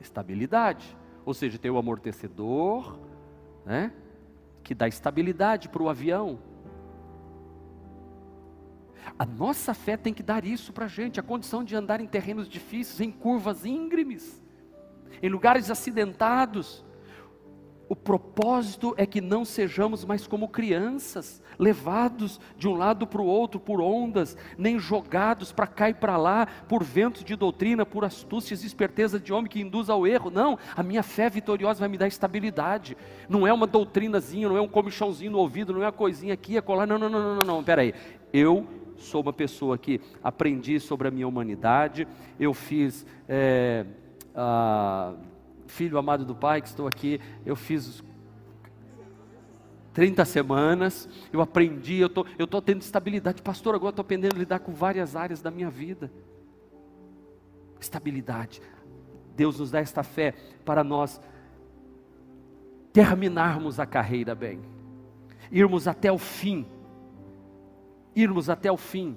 estabilidade. 0.00 0.96
Ou 1.24 1.34
seja, 1.34 1.58
ter 1.58 1.70
o 1.70 1.78
amortecedor, 1.78 2.98
né? 3.64 3.92
Que 4.64 4.74
dá 4.74 4.88
estabilidade 4.88 5.68
para 5.68 5.82
o 5.82 5.88
avião. 5.88 6.38
A 9.18 9.26
nossa 9.26 9.74
fé 9.74 9.96
tem 9.96 10.14
que 10.14 10.22
dar 10.22 10.44
isso 10.44 10.72
para 10.72 10.86
a 10.86 10.88
gente, 10.88 11.20
a 11.20 11.22
condição 11.22 11.62
de 11.62 11.76
andar 11.76 12.00
em 12.00 12.06
terrenos 12.06 12.48
difíceis, 12.48 13.00
em 13.00 13.10
curvas 13.10 13.66
íngremes, 13.66 14.42
em 15.22 15.28
lugares 15.28 15.70
acidentados. 15.70 16.84
O 17.90 17.96
propósito 17.96 18.94
é 18.96 19.04
que 19.04 19.20
não 19.20 19.44
sejamos 19.44 20.04
mais 20.04 20.24
como 20.24 20.46
crianças, 20.46 21.42
levados 21.58 22.38
de 22.56 22.68
um 22.68 22.76
lado 22.76 23.04
para 23.04 23.20
o 23.20 23.26
outro 23.26 23.58
por 23.58 23.80
ondas, 23.80 24.36
nem 24.56 24.78
jogados 24.78 25.50
para 25.50 25.66
cá 25.66 25.90
e 25.90 25.94
para 25.94 26.16
lá 26.16 26.46
por 26.68 26.84
ventos 26.84 27.24
de 27.24 27.34
doutrina, 27.34 27.84
por 27.84 28.04
astúcias 28.04 28.62
e 28.62 28.66
esperteza 28.68 29.18
de 29.18 29.32
homem 29.32 29.50
que 29.50 29.60
induz 29.60 29.90
ao 29.90 30.06
erro. 30.06 30.30
Não, 30.30 30.56
a 30.76 30.84
minha 30.84 31.02
fé 31.02 31.28
vitoriosa 31.28 31.80
vai 31.80 31.88
me 31.88 31.98
dar 31.98 32.06
estabilidade. 32.06 32.96
Não 33.28 33.44
é 33.44 33.52
uma 33.52 33.66
doutrinazinha, 33.66 34.48
não 34.48 34.56
é 34.56 34.60
um 34.60 34.68
comichãozinho 34.68 35.32
no 35.32 35.38
ouvido, 35.38 35.72
não 35.72 35.82
é 35.82 35.86
uma 35.86 35.92
coisinha 35.92 36.32
aqui, 36.32 36.56
a 36.56 36.62
colar. 36.62 36.86
Não, 36.86 36.96
não, 36.96 37.08
não, 37.08 37.20
não, 37.20 37.34
não, 37.40 37.56
não. 37.56 37.64
Peraí. 37.64 37.92
Eu 38.32 38.68
sou 38.96 39.20
uma 39.20 39.32
pessoa 39.32 39.76
que 39.76 40.00
aprendi 40.22 40.78
sobre 40.78 41.08
a 41.08 41.10
minha 41.10 41.26
humanidade, 41.26 42.06
eu 42.38 42.54
fiz. 42.54 43.04
É, 43.28 43.84
filho 45.70 45.96
amado 45.96 46.24
do 46.24 46.34
Pai, 46.34 46.60
que 46.60 46.68
estou 46.68 46.86
aqui, 46.86 47.20
eu 47.46 47.56
fiz 47.56 48.02
30 49.92 50.24
semanas, 50.24 51.08
eu 51.32 51.40
aprendi, 51.40 51.96
eu 51.98 52.08
tô, 52.08 52.24
estou 52.38 52.62
tendo 52.62 52.82
estabilidade. 52.82 53.42
Pastor, 53.42 53.74
agora 53.74 53.90
estou 53.90 54.02
aprendendo 54.02 54.36
a 54.36 54.38
lidar 54.38 54.60
com 54.60 54.72
várias 54.72 55.16
áreas 55.16 55.42
da 55.42 55.50
minha 55.50 55.70
vida. 55.70 56.10
Estabilidade. 57.80 58.60
Deus 59.34 59.58
nos 59.58 59.70
dá 59.70 59.80
esta 59.80 60.02
fé 60.02 60.34
para 60.64 60.84
nós 60.84 61.20
terminarmos 62.92 63.80
a 63.80 63.86
carreira 63.86 64.34
bem, 64.34 64.60
irmos 65.50 65.88
até 65.88 66.10
o 66.10 66.18
fim, 66.18 66.66
irmos 68.14 68.50
até 68.50 68.70
o 68.70 68.76
fim, 68.76 69.16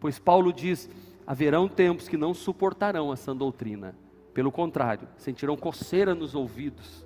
pois 0.00 0.18
Paulo 0.18 0.52
diz: 0.52 0.90
haverão 1.26 1.68
tempos 1.68 2.08
que 2.08 2.16
não 2.16 2.34
suportarão 2.34 3.12
essa 3.12 3.34
doutrina, 3.34 3.94
pelo 4.32 4.50
contrário, 4.50 5.08
sentirão 5.16 5.56
coceira 5.56 6.14
nos 6.14 6.34
ouvidos 6.34 7.04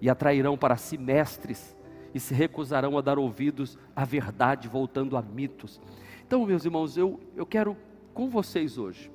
e 0.00 0.10
atrairão 0.10 0.56
para 0.56 0.76
si 0.76 0.98
mestres 0.98 1.76
e 2.12 2.18
se 2.18 2.34
recusarão 2.34 2.98
a 2.98 3.00
dar 3.00 3.18
ouvidos 3.18 3.78
à 3.94 4.04
verdade, 4.04 4.68
voltando 4.68 5.16
a 5.16 5.22
mitos. 5.22 5.80
Então, 6.26 6.44
meus 6.44 6.64
irmãos, 6.64 6.96
eu, 6.96 7.20
eu 7.36 7.46
quero 7.46 7.76
com 8.12 8.28
vocês 8.28 8.76
hoje, 8.76 9.10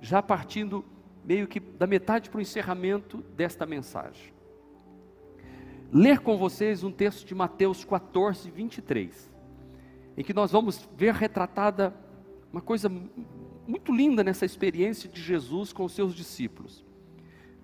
já 0.00 0.22
partindo 0.22 0.84
meio 1.24 1.46
que 1.46 1.60
da 1.60 1.86
metade 1.86 2.30
para 2.30 2.38
o 2.38 2.40
encerramento 2.40 3.18
desta 3.36 3.64
mensagem, 3.64 4.32
ler 5.92 6.20
com 6.20 6.36
vocês 6.36 6.82
um 6.82 6.90
texto 6.90 7.26
de 7.26 7.34
Mateus 7.34 7.84
14, 7.84 8.50
23, 8.50 9.32
em 10.16 10.24
que 10.24 10.34
nós 10.34 10.50
vamos 10.50 10.88
ver 10.96 11.14
retratada 11.14 11.94
uma 12.52 12.60
coisa 12.60 12.90
muito 13.66 13.92
linda 13.92 14.22
nessa 14.22 14.44
experiência 14.44 15.08
de 15.08 15.20
Jesus 15.20 15.72
com 15.72 15.84
os 15.84 15.92
seus 15.92 16.14
discípulos. 16.14 16.84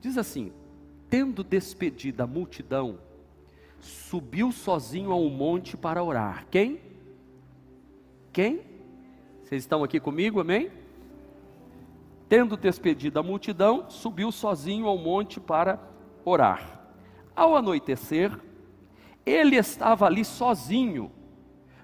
Diz 0.00 0.18
assim: 0.18 0.52
tendo 1.12 1.44
despedido 1.44 2.22
a 2.22 2.26
multidão, 2.26 2.98
subiu 3.78 4.50
sozinho 4.50 5.12
ao 5.12 5.28
monte 5.28 5.76
para 5.76 6.02
orar. 6.02 6.46
Quem? 6.50 6.80
Quem? 8.32 8.62
Vocês 9.44 9.62
estão 9.62 9.84
aqui 9.84 10.00
comigo, 10.00 10.40
amém? 10.40 10.70
Tendo 12.30 12.56
despedido 12.56 13.18
a 13.20 13.22
multidão, 13.22 13.90
subiu 13.90 14.32
sozinho 14.32 14.86
ao 14.86 14.96
monte 14.96 15.38
para 15.38 15.78
orar. 16.24 16.80
Ao 17.36 17.54
anoitecer, 17.54 18.32
ele 19.26 19.56
estava 19.56 20.06
ali 20.06 20.24
sozinho, 20.24 21.12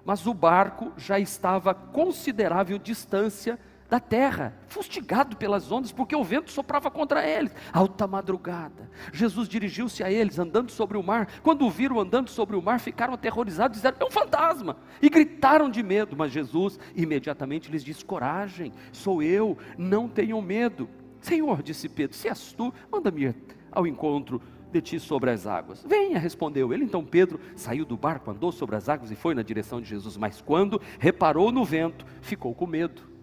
mas 0.06 0.26
o 0.26 0.32
barco 0.32 0.90
já 0.96 1.20
estava 1.20 1.72
a 1.72 1.74
considerável 1.74 2.78
distância 2.78 3.60
da 3.88 3.98
terra, 3.98 4.54
fustigado 4.66 5.36
pelas 5.36 5.72
ondas, 5.72 5.90
porque 5.90 6.14
o 6.14 6.22
vento 6.22 6.50
soprava 6.52 6.90
contra 6.90 7.26
eles. 7.26 7.54
Alta 7.72 8.06
madrugada, 8.06 8.90
Jesus 9.12 9.48
dirigiu-se 9.48 10.04
a 10.04 10.10
eles, 10.10 10.38
andando 10.38 10.70
sobre 10.70 10.98
o 10.98 11.02
mar. 11.02 11.28
Quando 11.42 11.64
o 11.64 11.70
viram 11.70 11.98
andando 11.98 12.28
sobre 12.28 12.54
o 12.54 12.62
mar, 12.62 12.80
ficaram 12.80 13.14
aterrorizados, 13.14 13.76
disseram: 13.76 13.96
É 14.00 14.04
um 14.04 14.10
fantasma! 14.10 14.76
E 15.00 15.08
gritaram 15.08 15.70
de 15.70 15.82
medo. 15.82 16.16
Mas 16.16 16.32
Jesus 16.32 16.78
imediatamente 16.94 17.70
lhes 17.70 17.82
disse: 17.82 18.04
Coragem, 18.04 18.72
sou 18.92 19.22
eu, 19.22 19.56
não 19.78 20.06
tenham 20.06 20.42
medo. 20.42 20.88
Senhor, 21.20 21.62
disse 21.62 21.88
Pedro, 21.88 22.16
se 22.16 22.28
és 22.28 22.52
tu, 22.52 22.72
manda-me 22.92 23.34
ao 23.72 23.86
encontro 23.86 24.40
de 24.70 24.80
ti 24.80 25.00
sobre 25.00 25.30
as 25.30 25.46
águas. 25.46 25.82
Venha, 25.84 26.18
respondeu 26.18 26.72
ele. 26.72 26.84
Então 26.84 27.04
Pedro 27.04 27.40
saiu 27.56 27.84
do 27.84 27.96
barco, 27.96 28.30
andou 28.30 28.52
sobre 28.52 28.76
as 28.76 28.88
águas 28.88 29.10
e 29.10 29.16
foi 29.16 29.34
na 29.34 29.42
direção 29.42 29.80
de 29.80 29.88
Jesus. 29.88 30.16
Mas 30.16 30.40
quando 30.42 30.80
reparou 30.98 31.50
no 31.50 31.64
vento, 31.64 32.04
ficou 32.20 32.54
com 32.54 32.66
medo 32.66 33.17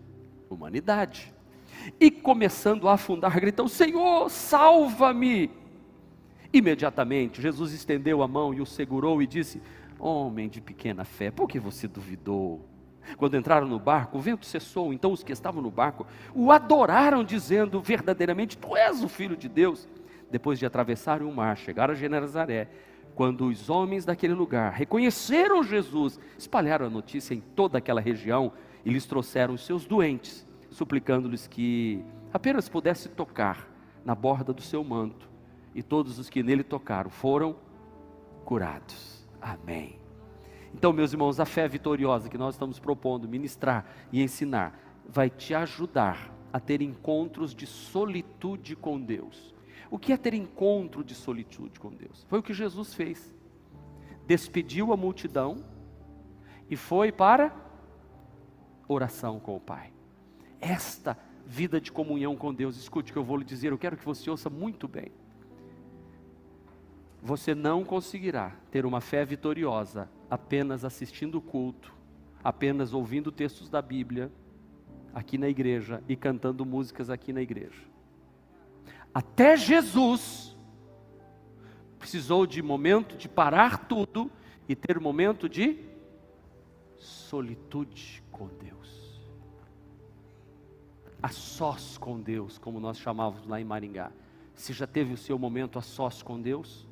humanidade. 0.49 1.33
E 1.99 2.09
começando 2.09 2.87
a 2.87 2.93
afundar, 2.93 3.39
gritou: 3.39 3.67
Senhor, 3.67 4.29
salva-me! 4.29 5.51
Imediatamente, 6.51 7.41
Jesus 7.41 7.73
estendeu 7.73 8.23
a 8.23 8.27
mão 8.27 8.53
e 8.53 8.61
o 8.61 8.65
segurou 8.65 9.21
e 9.21 9.27
disse: 9.27 9.61
Homem 9.99 10.47
de 10.47 10.61
pequena 10.61 11.03
fé, 11.03 11.31
por 11.31 11.47
que 11.47 11.59
você 11.59 11.87
duvidou? 11.87 12.65
Quando 13.17 13.37
entraram 13.37 13.67
no 13.67 13.77
barco, 13.77 14.17
o 14.17 14.21
vento 14.21 14.45
cessou, 14.45 14.91
então 14.91 15.11
os 15.11 15.23
que 15.23 15.31
estavam 15.31 15.61
no 15.61 15.69
barco 15.69 16.07
o 16.33 16.51
adoraram, 16.51 17.23
dizendo: 17.23 17.81
Verdadeiramente, 17.81 18.57
tu 18.57 18.75
és 18.75 19.03
o 19.03 19.07
filho 19.07 19.37
de 19.37 19.47
Deus. 19.47 19.87
Depois 20.31 20.57
de 20.57 20.65
atravessarem 20.65 21.27
o 21.27 21.31
mar, 21.31 21.55
chegaram 21.55 21.93
a 21.93 21.95
Genezaré. 21.95 22.67
Quando 23.13 23.47
os 23.47 23.69
homens 23.69 24.03
daquele 24.03 24.33
lugar 24.33 24.73
reconheceram 24.73 25.63
Jesus, 25.63 26.19
espalharam 26.37 26.87
a 26.87 26.89
notícia 26.89 27.33
em 27.33 27.39
toda 27.39 27.77
aquela 27.77 28.01
região 28.01 28.51
e 28.85 28.91
lhes 28.91 29.05
trouxeram 29.05 29.55
os 29.55 29.65
seus 29.65 29.85
doentes 29.85 30.45
suplicando-lhes 30.75 31.47
que 31.47 32.03
apenas 32.33 32.67
pudesse 32.67 33.07
tocar 33.07 33.65
na 34.03 34.13
borda 34.13 34.51
do 34.51 34.61
seu 34.61 34.83
manto, 34.83 35.27
e 35.73 35.81
todos 35.81 36.19
os 36.19 36.29
que 36.29 36.43
nele 36.43 36.63
tocaram 36.63 37.09
foram 37.09 37.55
curados. 38.43 39.25
Amém. 39.41 39.97
Então, 40.73 40.91
meus 40.91 41.13
irmãos, 41.13 41.39
a 41.39 41.45
fé 41.45 41.67
vitoriosa 41.67 42.29
que 42.29 42.37
nós 42.37 42.55
estamos 42.55 42.77
propondo 42.77 43.27
ministrar 43.27 43.85
e 44.11 44.21
ensinar 44.21 44.77
vai 45.07 45.29
te 45.29 45.53
ajudar 45.55 46.33
a 46.51 46.59
ter 46.59 46.81
encontros 46.81 47.55
de 47.55 47.65
solitude 47.65 48.75
com 48.75 48.99
Deus. 48.99 49.55
O 49.89 49.97
que 49.97 50.11
é 50.11 50.17
ter 50.17 50.33
encontro 50.33 51.03
de 51.03 51.15
solitude 51.15 51.79
com 51.79 51.89
Deus? 51.89 52.25
Foi 52.27 52.39
o 52.39 52.43
que 52.43 52.53
Jesus 52.53 52.93
fez. 52.93 53.33
Despediu 54.27 54.91
a 54.91 54.97
multidão 54.97 55.63
e 56.69 56.75
foi 56.75 57.11
para 57.11 57.64
oração 58.87 59.39
com 59.39 59.55
o 59.55 59.59
Pai 59.59 59.95
esta 60.65 61.17
vida 61.45 61.79
de 61.79 61.91
comunhão 61.91 62.35
com 62.35 62.53
Deus. 62.53 62.77
Escute 62.77 63.11
o 63.11 63.13
que 63.13 63.19
eu 63.19 63.23
vou 63.23 63.37
lhe 63.37 63.45
dizer, 63.45 63.71
eu 63.71 63.77
quero 63.77 63.97
que 63.97 64.05
você 64.05 64.29
ouça 64.29 64.49
muito 64.49 64.87
bem. 64.87 65.11
Você 67.21 67.55
não 67.55 67.83
conseguirá 67.83 68.55
ter 68.71 68.85
uma 68.85 69.01
fé 69.01 69.25
vitoriosa 69.25 70.09
apenas 70.29 70.83
assistindo 70.83 71.35
o 71.35 71.41
culto, 71.41 71.93
apenas 72.43 72.93
ouvindo 72.93 73.31
textos 73.31 73.69
da 73.69 73.81
Bíblia 73.81 74.31
aqui 75.13 75.37
na 75.37 75.47
igreja 75.47 76.03
e 76.07 76.15
cantando 76.15 76.65
músicas 76.65 77.09
aqui 77.09 77.31
na 77.31 77.41
igreja. 77.41 77.81
Até 79.13 79.55
Jesus 79.55 80.55
precisou 81.97 82.45
de 82.45 82.61
momento 82.61 83.17
de 83.17 83.27
parar 83.27 83.87
tudo 83.87 84.29
e 84.67 84.75
ter 84.75 84.99
momento 84.99 85.47
de 85.47 85.79
solitude 86.97 88.21
com 88.37 88.47
Deus 88.47 89.05
a 91.25 91.29
sós 91.29 91.97
com 91.97 92.21
Deus, 92.21 92.59
como 92.59 92.79
nós 92.79 92.99
chamávamos 92.99 93.47
lá 93.47 93.59
em 93.59 93.63
Maringá. 93.63 94.11
Se 94.53 94.71
já 94.73 94.85
teve 94.85 95.11
o 95.11 95.17
seu 95.17 95.39
momento 95.39 95.79
a 95.79 95.81
sós 95.81 96.21
com 96.21 96.39
Deus, 96.39 96.87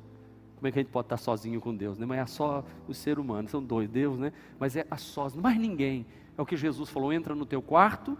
como 0.56 0.66
é 0.66 0.72
que 0.72 0.78
a 0.80 0.82
gente 0.82 0.90
pode 0.90 1.06
estar 1.06 1.18
sozinho 1.18 1.60
com 1.60 1.72
Deus? 1.72 1.96
Né? 1.98 2.04
Mas 2.04 2.18
é 2.18 2.26
só 2.26 2.64
o 2.88 2.92
ser 2.92 3.20
humano, 3.20 3.48
são 3.48 3.62
dois, 3.62 3.88
Deus, 3.88 4.18
né? 4.18 4.32
Mas 4.58 4.74
é 4.74 4.84
a 4.90 4.96
sós, 4.96 5.36
mais 5.36 5.56
ninguém. 5.56 6.04
É 6.36 6.42
o 6.42 6.46
que 6.46 6.56
Jesus 6.56 6.90
falou: 6.90 7.12
entra 7.12 7.32
no 7.32 7.46
teu 7.46 7.62
quarto, 7.62 8.18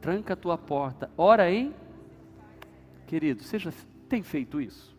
tranca 0.00 0.32
a 0.32 0.36
tua 0.36 0.58
porta, 0.58 1.08
ora 1.16 1.48
em. 1.48 1.72
Querido, 3.06 3.44
você 3.44 3.60
já 3.60 3.72
tem 4.08 4.24
feito 4.24 4.60
isso? 4.60 4.96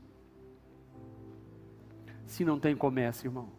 Se 2.25 2.45
não 2.45 2.57
tem, 2.57 2.77
comece, 2.77 3.27
irmão. 3.27 3.49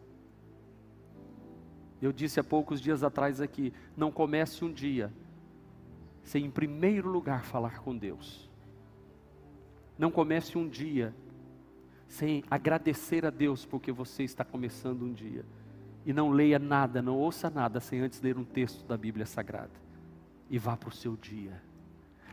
Eu 2.01 2.11
disse 2.11 2.39
há 2.39 2.43
poucos 2.43 2.81
dias 2.81 3.03
atrás 3.03 3.39
aqui: 3.39 3.73
não 3.95 4.11
comece 4.11 4.65
um 4.65 4.71
dia 4.71 5.11
sem 6.23 6.45
em 6.45 6.51
primeiro 6.51 7.09
lugar 7.09 7.43
falar 7.43 7.79
com 7.79 7.95
Deus. 7.95 8.49
Não 9.97 10.09
comece 10.09 10.57
um 10.57 10.67
dia 10.67 11.13
sem 12.07 12.43
agradecer 12.49 13.25
a 13.25 13.29
Deus 13.29 13.65
porque 13.65 13.91
você 13.91 14.23
está 14.23 14.43
começando 14.43 15.03
um 15.03 15.13
dia. 15.13 15.45
E 16.05 16.11
não 16.11 16.31
leia 16.31 16.57
nada, 16.57 17.01
não 17.01 17.15
ouça 17.15 17.49
nada 17.49 17.79
sem 17.79 17.99
antes 17.99 18.21
ler 18.21 18.37
um 18.37 18.43
texto 18.43 18.85
da 18.87 18.97
Bíblia 18.97 19.25
Sagrada. 19.25 19.69
E 20.49 20.57
vá 20.57 20.75
para 20.75 20.89
o 20.89 20.91
seu 20.91 21.15
dia. 21.15 21.61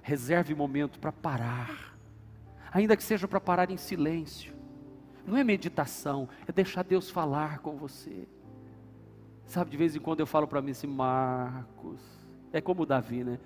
Reserve 0.03 0.55
momento 0.55 0.99
para 0.99 1.13
parar. 1.13 1.95
Ainda 2.73 2.97
que 2.97 3.03
seja 3.03 3.29
para 3.29 3.41
parar 3.41 3.71
em 3.71 3.77
silêncio. 3.77 4.55
Não 5.27 5.37
é 5.37 5.45
meditação, 5.45 6.29
é 6.47 6.53
deixar 6.53 6.83
Deus 6.83 7.11
falar 7.11 7.59
com 7.59 7.77
você. 7.77 8.27
Sabe, 9.49 9.71
de 9.71 9.79
vez 9.79 9.97
em 9.97 9.99
quando 9.99 10.21
eu 10.21 10.27
falo 10.27 10.47
para 10.47 10.61
mim 10.61 10.73
assim, 10.73 10.87
Marcos, 10.87 12.01
é 12.53 12.61
como 12.61 12.83
o 12.83 12.87
Davi, 12.87 13.25
né? 13.25 13.39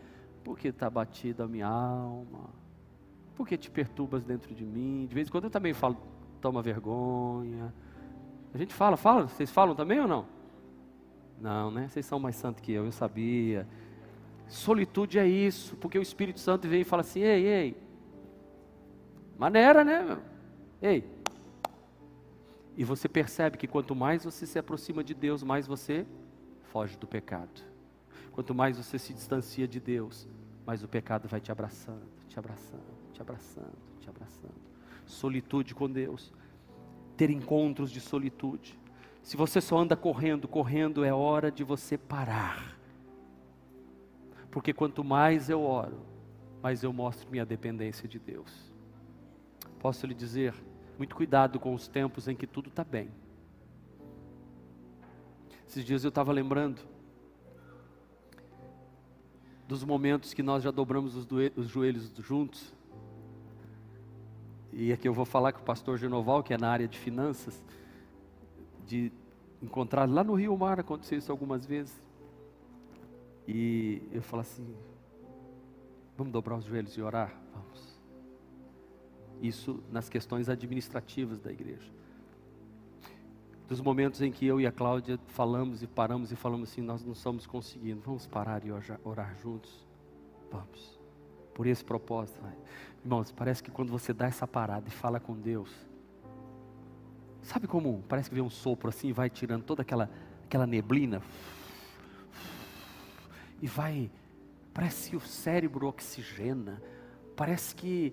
Por 0.42 0.58
que 0.58 0.68
está 0.68 0.90
batida 0.90 1.44
a 1.44 1.48
minha 1.48 1.68
alma? 1.68 2.50
Por 3.36 3.46
que 3.46 3.56
te 3.56 3.70
perturbas 3.70 4.24
dentro 4.24 4.52
de 4.52 4.64
mim? 4.64 5.06
De 5.08 5.14
vez 5.14 5.28
em 5.28 5.30
quando 5.30 5.44
eu 5.44 5.50
também 5.50 5.72
falo, 5.72 5.96
toma 6.40 6.60
vergonha. 6.60 7.72
A 8.52 8.58
gente 8.58 8.74
fala, 8.74 8.96
fala, 8.96 9.28
vocês 9.28 9.48
falam 9.48 9.76
também 9.76 10.00
ou 10.00 10.08
não? 10.08 10.26
Não, 11.40 11.70
né? 11.70 11.86
Vocês 11.88 12.04
são 12.04 12.18
mais 12.18 12.34
santos 12.34 12.60
que 12.60 12.72
eu, 12.72 12.84
eu 12.84 12.92
sabia. 12.92 13.66
Solitude 14.48 15.20
é 15.20 15.26
isso, 15.26 15.76
porque 15.76 15.98
o 15.98 16.02
Espírito 16.02 16.40
Santo 16.40 16.66
vem 16.66 16.80
e 16.80 16.84
fala 16.84 17.02
assim: 17.02 17.20
ei, 17.20 17.46
ei, 17.46 17.76
maneira, 19.38 19.84
né? 19.84 20.18
Ei. 20.82 21.21
E 22.76 22.84
você 22.84 23.08
percebe 23.08 23.58
que 23.58 23.66
quanto 23.66 23.94
mais 23.94 24.24
você 24.24 24.46
se 24.46 24.58
aproxima 24.58 25.04
de 25.04 25.14
Deus, 25.14 25.42
mais 25.42 25.66
você 25.66 26.06
foge 26.72 26.96
do 26.96 27.06
pecado. 27.06 27.62
Quanto 28.32 28.54
mais 28.54 28.78
você 28.78 28.98
se 28.98 29.12
distancia 29.12 29.68
de 29.68 29.78
Deus, 29.78 30.26
mais 30.66 30.82
o 30.82 30.88
pecado 30.88 31.28
vai 31.28 31.40
te 31.40 31.52
abraçando, 31.52 32.06
te 32.28 32.38
abraçando, 32.38 33.12
te 33.12 33.20
abraçando, 33.20 33.78
te 34.00 34.08
abraçando. 34.08 34.54
Solitude 35.04 35.74
com 35.74 35.90
Deus. 35.90 36.32
Ter 37.16 37.28
encontros 37.28 37.90
de 37.90 38.00
solitude. 38.00 38.78
Se 39.22 39.36
você 39.36 39.60
só 39.60 39.78
anda 39.78 39.94
correndo, 39.94 40.48
correndo, 40.48 41.04
é 41.04 41.12
hora 41.12 41.50
de 41.50 41.62
você 41.62 41.98
parar 41.98 42.80
porque 44.52 44.74
quanto 44.74 45.02
mais 45.02 45.48
eu 45.48 45.62
oro, 45.62 45.98
mais 46.62 46.84
eu 46.84 46.92
mostro 46.92 47.28
minha 47.30 47.44
dependência 47.44 48.06
de 48.06 48.18
Deus. 48.18 48.70
Posso 49.80 50.06
lhe 50.06 50.14
dizer, 50.14 50.54
muito 50.98 51.14
cuidado 51.14 51.58
com 51.58 51.74
os 51.74 51.88
tempos 51.88 52.28
em 52.28 52.36
que 52.36 52.46
tudo 52.46 52.68
está 52.68 52.84
bem. 52.84 53.10
Esses 55.68 55.84
dias 55.84 56.04
eu 56.04 56.08
estava 56.10 56.32
lembrando 56.32 56.82
dos 59.66 59.82
momentos 59.84 60.34
que 60.34 60.42
nós 60.42 60.62
já 60.62 60.70
dobramos 60.70 61.16
os, 61.16 61.26
os 61.56 61.68
joelhos 61.68 62.12
juntos. 62.18 62.74
E 64.72 64.92
aqui 64.92 65.08
eu 65.08 65.14
vou 65.14 65.24
falar 65.24 65.52
com 65.52 65.60
o 65.60 65.64
pastor 65.64 65.96
Genoval, 65.96 66.42
que 66.42 66.52
é 66.52 66.58
na 66.58 66.68
área 66.68 66.86
de 66.86 66.98
finanças, 66.98 67.62
de 68.86 69.10
encontrar 69.62 70.08
lá 70.08 70.22
no 70.22 70.34
Rio 70.34 70.56
Mar, 70.56 70.78
aconteceu 70.78 71.18
isso 71.18 71.32
algumas 71.32 71.64
vezes. 71.64 72.02
E 73.46 74.02
eu 74.12 74.22
falo 74.22 74.42
assim: 74.42 74.74
vamos 76.16 76.32
dobrar 76.32 76.56
os 76.56 76.64
joelhos 76.64 76.96
e 76.96 77.02
orar? 77.02 77.34
Vamos. 77.54 77.91
Isso 79.42 79.82
nas 79.90 80.08
questões 80.08 80.48
administrativas 80.48 81.40
da 81.40 81.50
igreja. 81.50 81.90
Dos 83.68 83.80
momentos 83.80 84.22
em 84.22 84.30
que 84.30 84.46
eu 84.46 84.60
e 84.60 84.66
a 84.66 84.72
Cláudia 84.72 85.18
falamos 85.26 85.82
e 85.82 85.86
paramos 85.86 86.30
e 86.30 86.36
falamos 86.36 86.70
assim: 86.70 86.80
nós 86.80 87.04
não 87.04 87.12
estamos 87.12 87.46
conseguindo, 87.46 88.00
vamos 88.00 88.26
parar 88.26 88.64
e 88.64 88.70
orar 89.04 89.36
juntos? 89.42 89.86
Vamos. 90.50 90.98
Por 91.52 91.66
esse 91.66 91.84
propósito. 91.84 92.40
Vai. 92.40 92.56
Irmãos, 93.02 93.32
parece 93.32 93.62
que 93.62 93.70
quando 93.70 93.90
você 93.90 94.12
dá 94.12 94.26
essa 94.26 94.46
parada 94.46 94.86
e 94.88 94.92
fala 94.92 95.18
com 95.18 95.34
Deus, 95.34 95.70
sabe 97.42 97.66
como 97.66 98.04
parece 98.08 98.28
que 98.28 98.34
vem 98.34 98.44
um 98.44 98.50
sopro 98.50 98.88
assim 98.88 99.08
e 99.08 99.12
vai 99.12 99.28
tirando 99.28 99.64
toda 99.64 99.82
aquela, 99.82 100.08
aquela 100.44 100.66
neblina 100.66 101.20
e 103.62 103.66
vai, 103.68 104.10
parece 104.74 105.10
que 105.10 105.16
o 105.16 105.20
cérebro 105.20 105.86
oxigena, 105.86 106.82
parece 107.36 107.74
que 107.76 108.12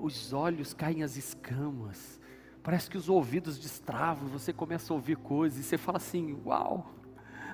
os 0.00 0.32
olhos 0.32 0.72
caem 0.72 1.02
as 1.02 1.16
escamas, 1.16 2.20
parece 2.62 2.88
que 2.88 2.96
os 2.96 3.08
ouvidos 3.08 3.58
destravam, 3.58 4.28
você 4.28 4.52
começa 4.52 4.92
a 4.92 4.96
ouvir 4.96 5.16
coisas 5.16 5.58
e 5.58 5.62
você 5.62 5.78
fala 5.78 5.98
assim: 5.98 6.40
Uau! 6.44 6.94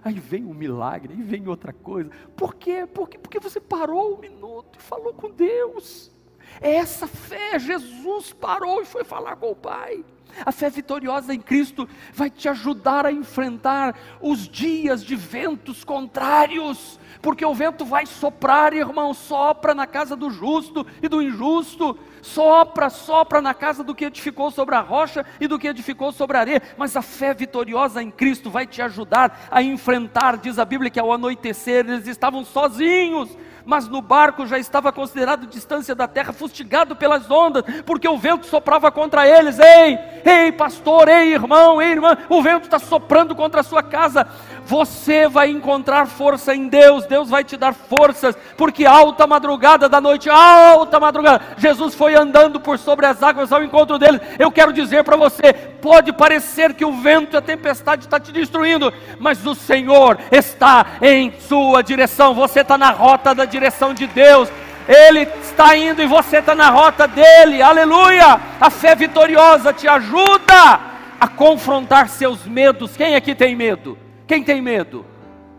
Aí 0.04 0.20
vem 0.20 0.44
um 0.44 0.52
milagre, 0.52 1.14
aí 1.14 1.22
vem 1.22 1.48
outra 1.48 1.72
coisa. 1.72 2.10
Por 2.36 2.54
quê? 2.54 2.86
Porque, 2.86 3.18
porque 3.18 3.40
você 3.40 3.58
parou 3.58 4.14
um 4.14 4.20
minuto 4.20 4.78
e 4.78 4.82
falou 4.82 5.14
com 5.14 5.30
Deus. 5.30 6.12
É 6.60 6.74
essa 6.74 7.06
fé, 7.06 7.58
Jesus 7.58 8.32
parou 8.34 8.82
e 8.82 8.84
foi 8.84 9.02
falar 9.02 9.36
com 9.36 9.50
o 9.50 9.56
Pai. 9.56 10.04
A 10.44 10.52
fé 10.52 10.70
vitoriosa 10.70 11.34
em 11.34 11.40
Cristo 11.40 11.88
vai 12.12 12.30
te 12.30 12.48
ajudar 12.48 13.06
a 13.06 13.12
enfrentar 13.12 13.94
os 14.20 14.48
dias 14.48 15.04
de 15.04 15.14
ventos 15.14 15.84
contrários, 15.84 16.98
porque 17.20 17.44
o 17.44 17.54
vento 17.54 17.84
vai 17.84 18.06
soprar, 18.06 18.72
irmão, 18.72 19.14
sopra 19.14 19.74
na 19.74 19.86
casa 19.86 20.16
do 20.16 20.30
justo 20.30 20.86
e 21.02 21.08
do 21.08 21.22
injusto, 21.22 21.98
sopra, 22.22 22.90
sopra 22.90 23.40
na 23.40 23.54
casa 23.54 23.84
do 23.84 23.94
que 23.94 24.04
edificou 24.04 24.50
sobre 24.50 24.74
a 24.74 24.80
rocha 24.80 25.24
e 25.40 25.46
do 25.46 25.58
que 25.58 25.68
edificou 25.68 26.12
sobre 26.12 26.36
a 26.36 26.40
areia, 26.40 26.62
mas 26.76 26.96
a 26.96 27.02
fé 27.02 27.34
vitoriosa 27.34 28.02
em 28.02 28.10
Cristo 28.10 28.50
vai 28.50 28.66
te 28.66 28.82
ajudar 28.82 29.48
a 29.50 29.62
enfrentar, 29.62 30.36
diz 30.38 30.58
a 30.58 30.64
Bíblia 30.64 30.90
que 30.90 31.00
ao 31.00 31.12
anoitecer 31.12 31.86
eles 31.88 32.06
estavam 32.06 32.44
sozinhos, 32.44 33.36
mas 33.64 33.88
no 33.88 34.02
barco 34.02 34.46
já 34.46 34.58
estava 34.58 34.92
considerado 34.92 35.46
distância 35.46 35.94
da 35.94 36.06
terra, 36.06 36.32
fustigado 36.32 36.94
pelas 36.94 37.30
ondas, 37.30 37.64
porque 37.84 38.08
o 38.08 38.18
vento 38.18 38.46
soprava 38.46 38.90
contra 38.90 39.26
eles. 39.26 39.58
Ei, 39.58 39.98
ei, 40.24 40.52
pastor, 40.52 41.08
ei, 41.08 41.32
irmão, 41.32 41.80
ei, 41.80 41.92
irmã, 41.92 42.16
o 42.28 42.42
vento 42.42 42.64
está 42.64 42.78
soprando 42.78 43.34
contra 43.34 43.60
a 43.60 43.64
sua 43.64 43.82
casa. 43.82 44.26
Você 44.66 45.28
vai 45.28 45.50
encontrar 45.50 46.06
força 46.06 46.54
em 46.54 46.68
Deus, 46.68 47.04
Deus 47.04 47.28
vai 47.28 47.44
te 47.44 47.54
dar 47.56 47.74
forças, 47.74 48.34
porque 48.56 48.86
alta 48.86 49.26
madrugada 49.26 49.90
da 49.90 50.00
noite, 50.00 50.30
alta 50.30 50.98
madrugada, 50.98 51.42
Jesus 51.58 51.94
foi 51.94 52.14
andando 52.14 52.58
por 52.58 52.78
sobre 52.78 53.04
as 53.04 53.22
águas 53.22 53.52
ao 53.52 53.62
encontro 53.62 53.98
dele. 53.98 54.20
Eu 54.38 54.50
quero 54.50 54.72
dizer 54.72 55.04
para 55.04 55.16
você: 55.16 55.52
pode 55.52 56.12
parecer 56.12 56.72
que 56.72 56.84
o 56.84 56.92
vento 56.92 57.34
e 57.34 57.36
a 57.36 57.42
tempestade 57.42 58.06
está 58.06 58.18
te 58.18 58.32
destruindo, 58.32 58.92
mas 59.18 59.44
o 59.46 59.54
Senhor 59.54 60.18
está 60.32 60.86
em 61.02 61.32
sua 61.40 61.82
direção, 61.82 62.32
você 62.32 62.60
está 62.60 62.78
na 62.78 62.90
rota 62.90 63.34
da 63.34 63.44
direção 63.44 63.92
de 63.92 64.06
Deus. 64.06 64.48
Ele 64.86 65.22
está 65.42 65.74
indo 65.76 66.02
e 66.02 66.06
você 66.06 66.38
está 66.38 66.54
na 66.54 66.68
rota 66.68 67.08
dele, 67.08 67.62
aleluia! 67.62 68.38
A 68.60 68.70
fé 68.70 68.94
vitoriosa 68.94 69.72
te 69.72 69.88
ajuda 69.88 70.80
a 71.18 71.28
confrontar 71.28 72.08
seus 72.08 72.44
medos. 72.44 72.94
Quem 72.96 73.14
aqui 73.14 73.34
tem 73.34 73.56
medo? 73.56 74.03
Quem 74.26 74.42
tem 74.42 74.60
medo? 74.60 75.04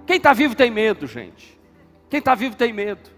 Quem 0.06 0.18
está 0.18 0.34
vivo 0.34 0.56
tem 0.56 0.70
medo, 0.72 1.08
gente. 1.08 1.60
Quem 2.10 2.20
está 2.20 2.36
vivo 2.36 2.56
tem 2.56 2.72
medo. 2.72 3.10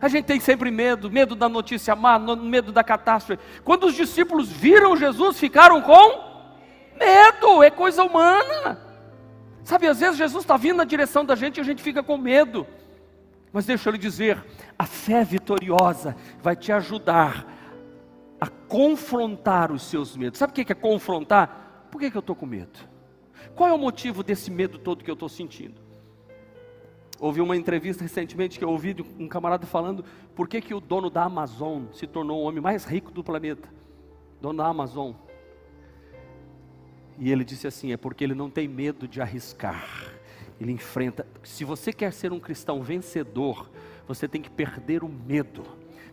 A 0.00 0.08
gente 0.08 0.26
tem 0.26 0.38
sempre 0.38 0.70
medo, 0.70 1.10
medo 1.10 1.34
da 1.34 1.48
notícia 1.48 1.96
má, 1.96 2.18
medo 2.18 2.70
da 2.70 2.84
catástrofe. 2.84 3.42
Quando 3.64 3.84
os 3.84 3.94
discípulos 3.94 4.48
viram 4.48 4.96
Jesus, 4.96 5.38
ficaram 5.40 5.82
com 5.82 6.28
medo, 6.98 7.62
é 7.62 7.70
coisa 7.70 8.04
humana. 8.04 8.80
Sabe, 9.64 9.88
às 9.88 9.98
vezes 9.98 10.16
Jesus 10.16 10.44
está 10.44 10.56
vindo 10.56 10.76
na 10.76 10.84
direção 10.84 11.24
da 11.24 11.34
gente 11.34 11.58
e 11.58 11.60
a 11.60 11.64
gente 11.64 11.82
fica 11.82 12.02
com 12.02 12.16
medo. 12.16 12.66
Mas 13.52 13.66
deixa 13.66 13.88
eu 13.88 13.92
lhe 13.92 13.98
dizer, 13.98 14.44
a 14.78 14.86
fé 14.86 15.24
vitoriosa 15.24 16.16
vai 16.40 16.54
te 16.54 16.70
ajudar 16.70 17.46
a 18.40 18.46
confrontar 18.46 19.72
os 19.72 19.82
seus 19.82 20.16
medos. 20.16 20.38
Sabe 20.38 20.52
o 20.52 20.54
que 20.54 20.70
é 20.72 20.74
confrontar? 20.76 21.88
Por 21.90 22.00
que, 22.00 22.10
que 22.10 22.16
eu 22.16 22.20
estou 22.20 22.36
com 22.36 22.46
medo? 22.46 22.78
Qual 23.58 23.68
é 23.68 23.72
o 23.72 23.78
motivo 23.78 24.22
desse 24.22 24.52
medo 24.52 24.78
todo 24.78 25.02
que 25.02 25.10
eu 25.10 25.14
estou 25.14 25.28
sentindo? 25.28 25.80
Houve 27.18 27.40
uma 27.40 27.56
entrevista 27.56 28.04
recentemente 28.04 28.56
que 28.56 28.64
eu 28.64 28.70
ouvi 28.70 28.94
de 28.94 29.02
um 29.18 29.26
camarada 29.26 29.66
falando 29.66 30.04
por 30.36 30.46
que, 30.46 30.60
que 30.60 30.72
o 30.72 30.78
dono 30.78 31.10
da 31.10 31.24
Amazon 31.24 31.86
se 31.92 32.06
tornou 32.06 32.40
o 32.40 32.44
homem 32.44 32.60
mais 32.60 32.84
rico 32.84 33.10
do 33.10 33.24
planeta. 33.24 33.68
Dono 34.40 34.58
da 34.58 34.66
Amazon. 34.68 35.12
E 37.18 37.32
ele 37.32 37.42
disse 37.42 37.66
assim: 37.66 37.90
é 37.90 37.96
porque 37.96 38.22
ele 38.22 38.32
não 38.32 38.48
tem 38.48 38.68
medo 38.68 39.08
de 39.08 39.20
arriscar. 39.20 40.14
Ele 40.60 40.70
enfrenta. 40.70 41.26
Se 41.42 41.64
você 41.64 41.92
quer 41.92 42.12
ser 42.12 42.32
um 42.32 42.38
cristão 42.38 42.80
vencedor, 42.80 43.68
você 44.06 44.28
tem 44.28 44.40
que 44.40 44.50
perder 44.50 45.02
o 45.02 45.08
medo 45.08 45.64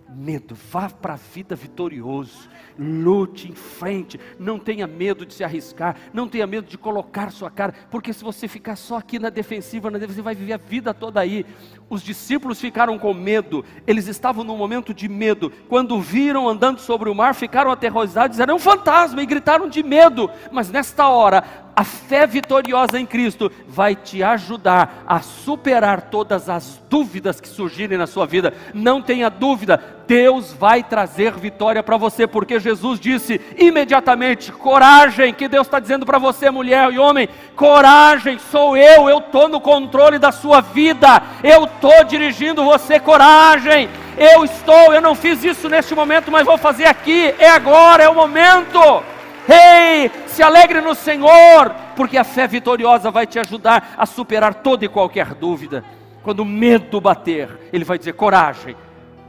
medo, 0.07 0.55
vá 0.71 0.89
para 0.89 1.13
a 1.13 1.17
vida 1.17 1.55
vitorioso, 1.55 2.49
lute 2.77 3.49
em 3.49 3.55
frente, 3.55 4.19
não 4.37 4.59
tenha 4.59 4.85
medo 4.85 5.25
de 5.25 5.33
se 5.33 5.43
arriscar, 5.43 5.95
não 6.13 6.27
tenha 6.27 6.45
medo 6.45 6.67
de 6.67 6.77
colocar 6.77 7.31
sua 7.31 7.49
cara, 7.49 7.73
porque 7.89 8.13
se 8.13 8.23
você 8.23 8.47
ficar 8.47 8.75
só 8.75 8.97
aqui 8.97 9.17
na 9.17 9.29
defensiva, 9.29 9.89
na 9.89 9.97
defensiva, 9.97 10.25
vai 10.25 10.35
viver 10.35 10.53
a 10.53 10.57
vida 10.57 10.93
toda 10.93 11.19
aí. 11.19 11.45
Os 11.89 12.01
discípulos 12.01 12.59
ficaram 12.59 12.97
com 12.99 13.13
medo, 13.13 13.65
eles 13.87 14.07
estavam 14.07 14.43
num 14.43 14.57
momento 14.57 14.93
de 14.93 15.07
medo, 15.07 15.51
quando 15.67 15.99
viram 15.99 16.47
andando 16.47 16.79
sobre 16.79 17.09
o 17.09 17.15
mar, 17.15 17.33
ficaram 17.33 17.71
aterrorizados, 17.71 18.39
eram 18.39 18.55
um 18.55 18.59
fantasma 18.59 19.21
e 19.21 19.25
gritaram 19.25 19.67
de 19.67 19.81
medo, 19.83 20.29
mas 20.51 20.69
nesta 20.69 21.07
hora, 21.07 21.64
a 21.75 21.83
fé 21.83 22.25
vitoriosa 22.25 22.97
em 22.97 23.05
Cristo 23.05 23.51
vai 23.67 23.95
te 23.95 24.23
ajudar 24.23 25.03
a 25.05 25.19
superar 25.19 26.03
todas 26.03 26.47
as 26.47 26.81
dúvidas 26.89 27.41
que 27.41 27.49
surgirem 27.49 27.97
na 27.97 28.07
sua 28.07 28.25
vida. 28.25 28.53
Não 28.73 29.01
tenha 29.01 29.29
dúvida, 29.29 29.83
Deus 30.07 30.53
vai 30.53 30.83
trazer 30.83 31.33
vitória 31.33 31.83
para 31.83 31.97
você, 31.97 32.25
porque 32.25 32.59
Jesus 32.59 32.99
disse 32.99 33.41
imediatamente: 33.57 34.51
coragem, 34.53 35.33
que 35.33 35.49
Deus 35.49 35.67
está 35.67 35.79
dizendo 35.79 36.05
para 36.05 36.17
você, 36.17 36.49
mulher 36.49 36.93
e 36.93 36.97
homem, 36.97 37.27
coragem, 37.55 38.39
sou 38.39 38.77
eu, 38.77 39.09
eu 39.09 39.17
estou 39.17 39.49
no 39.49 39.59
controle 39.59 40.17
da 40.17 40.31
sua 40.31 40.61
vida, 40.61 41.21
eu 41.43 41.65
estou 41.65 42.03
dirigindo 42.05 42.63
você, 42.63 42.99
coragem. 42.99 43.89
Eu 44.17 44.45
estou, 44.45 44.93
eu 44.93 45.01
não 45.01 45.13
fiz 45.13 45.43
isso 45.43 45.67
neste 45.67 45.93
momento, 45.93 46.31
mas 46.31 46.45
vou 46.45 46.57
fazer 46.57 46.85
aqui, 46.85 47.35
é 47.37 47.49
agora, 47.49 48.01
é 48.01 48.07
o 48.07 48.15
momento. 48.15 49.03
Ei, 49.47 50.05
hey, 50.05 50.11
se 50.35 50.43
alegre 50.43 50.81
no 50.81 50.93
Senhor, 50.93 51.73
Porque 51.95 52.17
a 52.17 52.25
fé 52.25 52.45
vitoriosa 52.45 53.09
vai 53.09 53.25
te 53.25 53.39
ajudar 53.39 53.95
a 53.97 54.05
superar 54.05 54.55
toda 54.55 54.83
e 54.83 54.89
qualquer 54.89 55.33
dúvida. 55.33 55.83
Quando 56.21 56.41
o 56.41 56.45
medo 56.45 56.99
bater, 56.99 57.69
ele 57.71 57.85
vai 57.85 57.97
dizer: 57.97 58.13
coragem, 58.13 58.75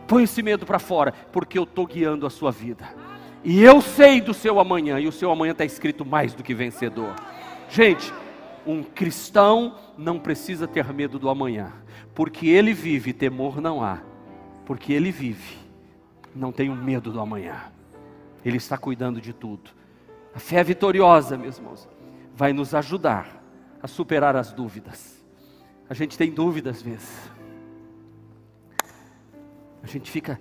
põe 0.08 0.24
esse 0.24 0.42
medo 0.42 0.66
para 0.66 0.80
fora, 0.80 1.12
porque 1.30 1.56
eu 1.58 1.62
estou 1.62 1.86
guiando 1.86 2.26
a 2.26 2.30
sua 2.30 2.50
vida. 2.50 2.88
E 3.44 3.62
eu 3.62 3.80
sei 3.80 4.20
do 4.20 4.34
seu 4.34 4.58
amanhã, 4.58 4.98
e 4.98 5.06
o 5.06 5.12
seu 5.12 5.30
amanhã 5.30 5.52
está 5.52 5.64
escrito 5.64 6.04
mais 6.04 6.34
do 6.34 6.42
que 6.42 6.52
vencedor. 6.52 7.14
Gente, 7.68 8.12
um 8.66 8.82
cristão 8.82 9.76
não 9.96 10.18
precisa 10.18 10.66
ter 10.66 10.92
medo 10.92 11.20
do 11.20 11.28
amanhã, 11.28 11.72
porque 12.14 12.48
ele 12.48 12.72
vive, 12.72 13.12
temor 13.12 13.60
não 13.60 13.80
há, 13.80 13.98
porque 14.64 14.92
ele 14.92 15.12
vive, 15.12 15.56
não 16.34 16.50
tenho 16.50 16.74
medo 16.74 17.12
do 17.12 17.20
amanhã, 17.20 17.70
ele 18.44 18.56
está 18.56 18.76
cuidando 18.76 19.20
de 19.20 19.32
tudo. 19.32 19.75
A 20.36 20.38
fé 20.38 20.62
vitoriosa, 20.62 21.38
meus 21.38 21.56
irmãos, 21.56 21.88
vai 22.34 22.52
nos 22.52 22.74
ajudar 22.74 23.42
a 23.82 23.88
superar 23.88 24.36
as 24.36 24.52
dúvidas. 24.52 25.24
A 25.88 25.94
gente 25.94 26.18
tem 26.18 26.30
dúvidas 26.30 26.76
às 26.76 26.82
vezes, 26.82 27.30
a 29.82 29.86
gente 29.86 30.10
fica 30.10 30.38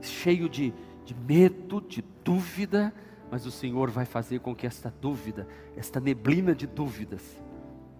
cheio 0.00 0.48
de, 0.48 0.72
de 1.04 1.12
medo, 1.12 1.80
de 1.80 2.04
dúvida, 2.22 2.94
mas 3.32 3.44
o 3.44 3.50
Senhor 3.50 3.90
vai 3.90 4.04
fazer 4.04 4.38
com 4.38 4.54
que 4.54 4.64
esta 4.64 4.94
dúvida, 5.00 5.48
esta 5.76 5.98
neblina 5.98 6.54
de 6.54 6.68
dúvidas, 6.68 7.42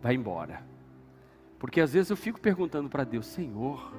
vá 0.00 0.14
embora. 0.14 0.64
Porque 1.58 1.80
às 1.80 1.92
vezes 1.92 2.10
eu 2.10 2.16
fico 2.16 2.38
perguntando 2.38 2.88
para 2.88 3.02
Deus, 3.02 3.26
Senhor, 3.26 3.92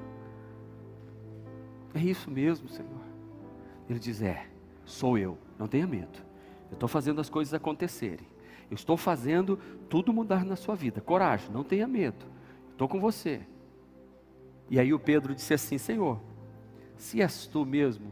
é 1.94 2.00
isso 2.00 2.32
mesmo, 2.32 2.70
Senhor? 2.70 3.02
Ele 3.90 4.00
diz: 4.00 4.22
É, 4.22 4.48
sou 4.86 5.18
eu, 5.18 5.38
não 5.60 5.68
tenha 5.68 5.86
medo. 5.86 6.32
Eu 6.74 6.76
estou 6.76 6.90
fazendo 6.90 7.22
as 7.22 7.30
coisas 7.30 7.54
acontecerem. 7.54 8.26
Eu 8.70 8.76
estou 8.76 8.98
fazendo 8.98 9.60
tudo 9.88 10.12
mudar 10.12 10.44
na 10.44 10.56
sua 10.56 10.76
vida. 10.76 11.00
Coragem, 11.00 11.52
não 11.52 11.64
tenha 11.64 11.88
medo. 11.88 12.26
Estou 12.72 12.88
com 12.88 13.00
você. 13.00 13.42
E 14.72 14.80
aí 14.80 14.92
o 14.92 15.00
Pedro 15.00 15.36
disse 15.36 15.54
assim: 15.54 15.78
Senhor, 15.78 16.20
se 16.98 17.22
és 17.22 17.46
tu 17.46 17.64
mesmo, 17.64 18.12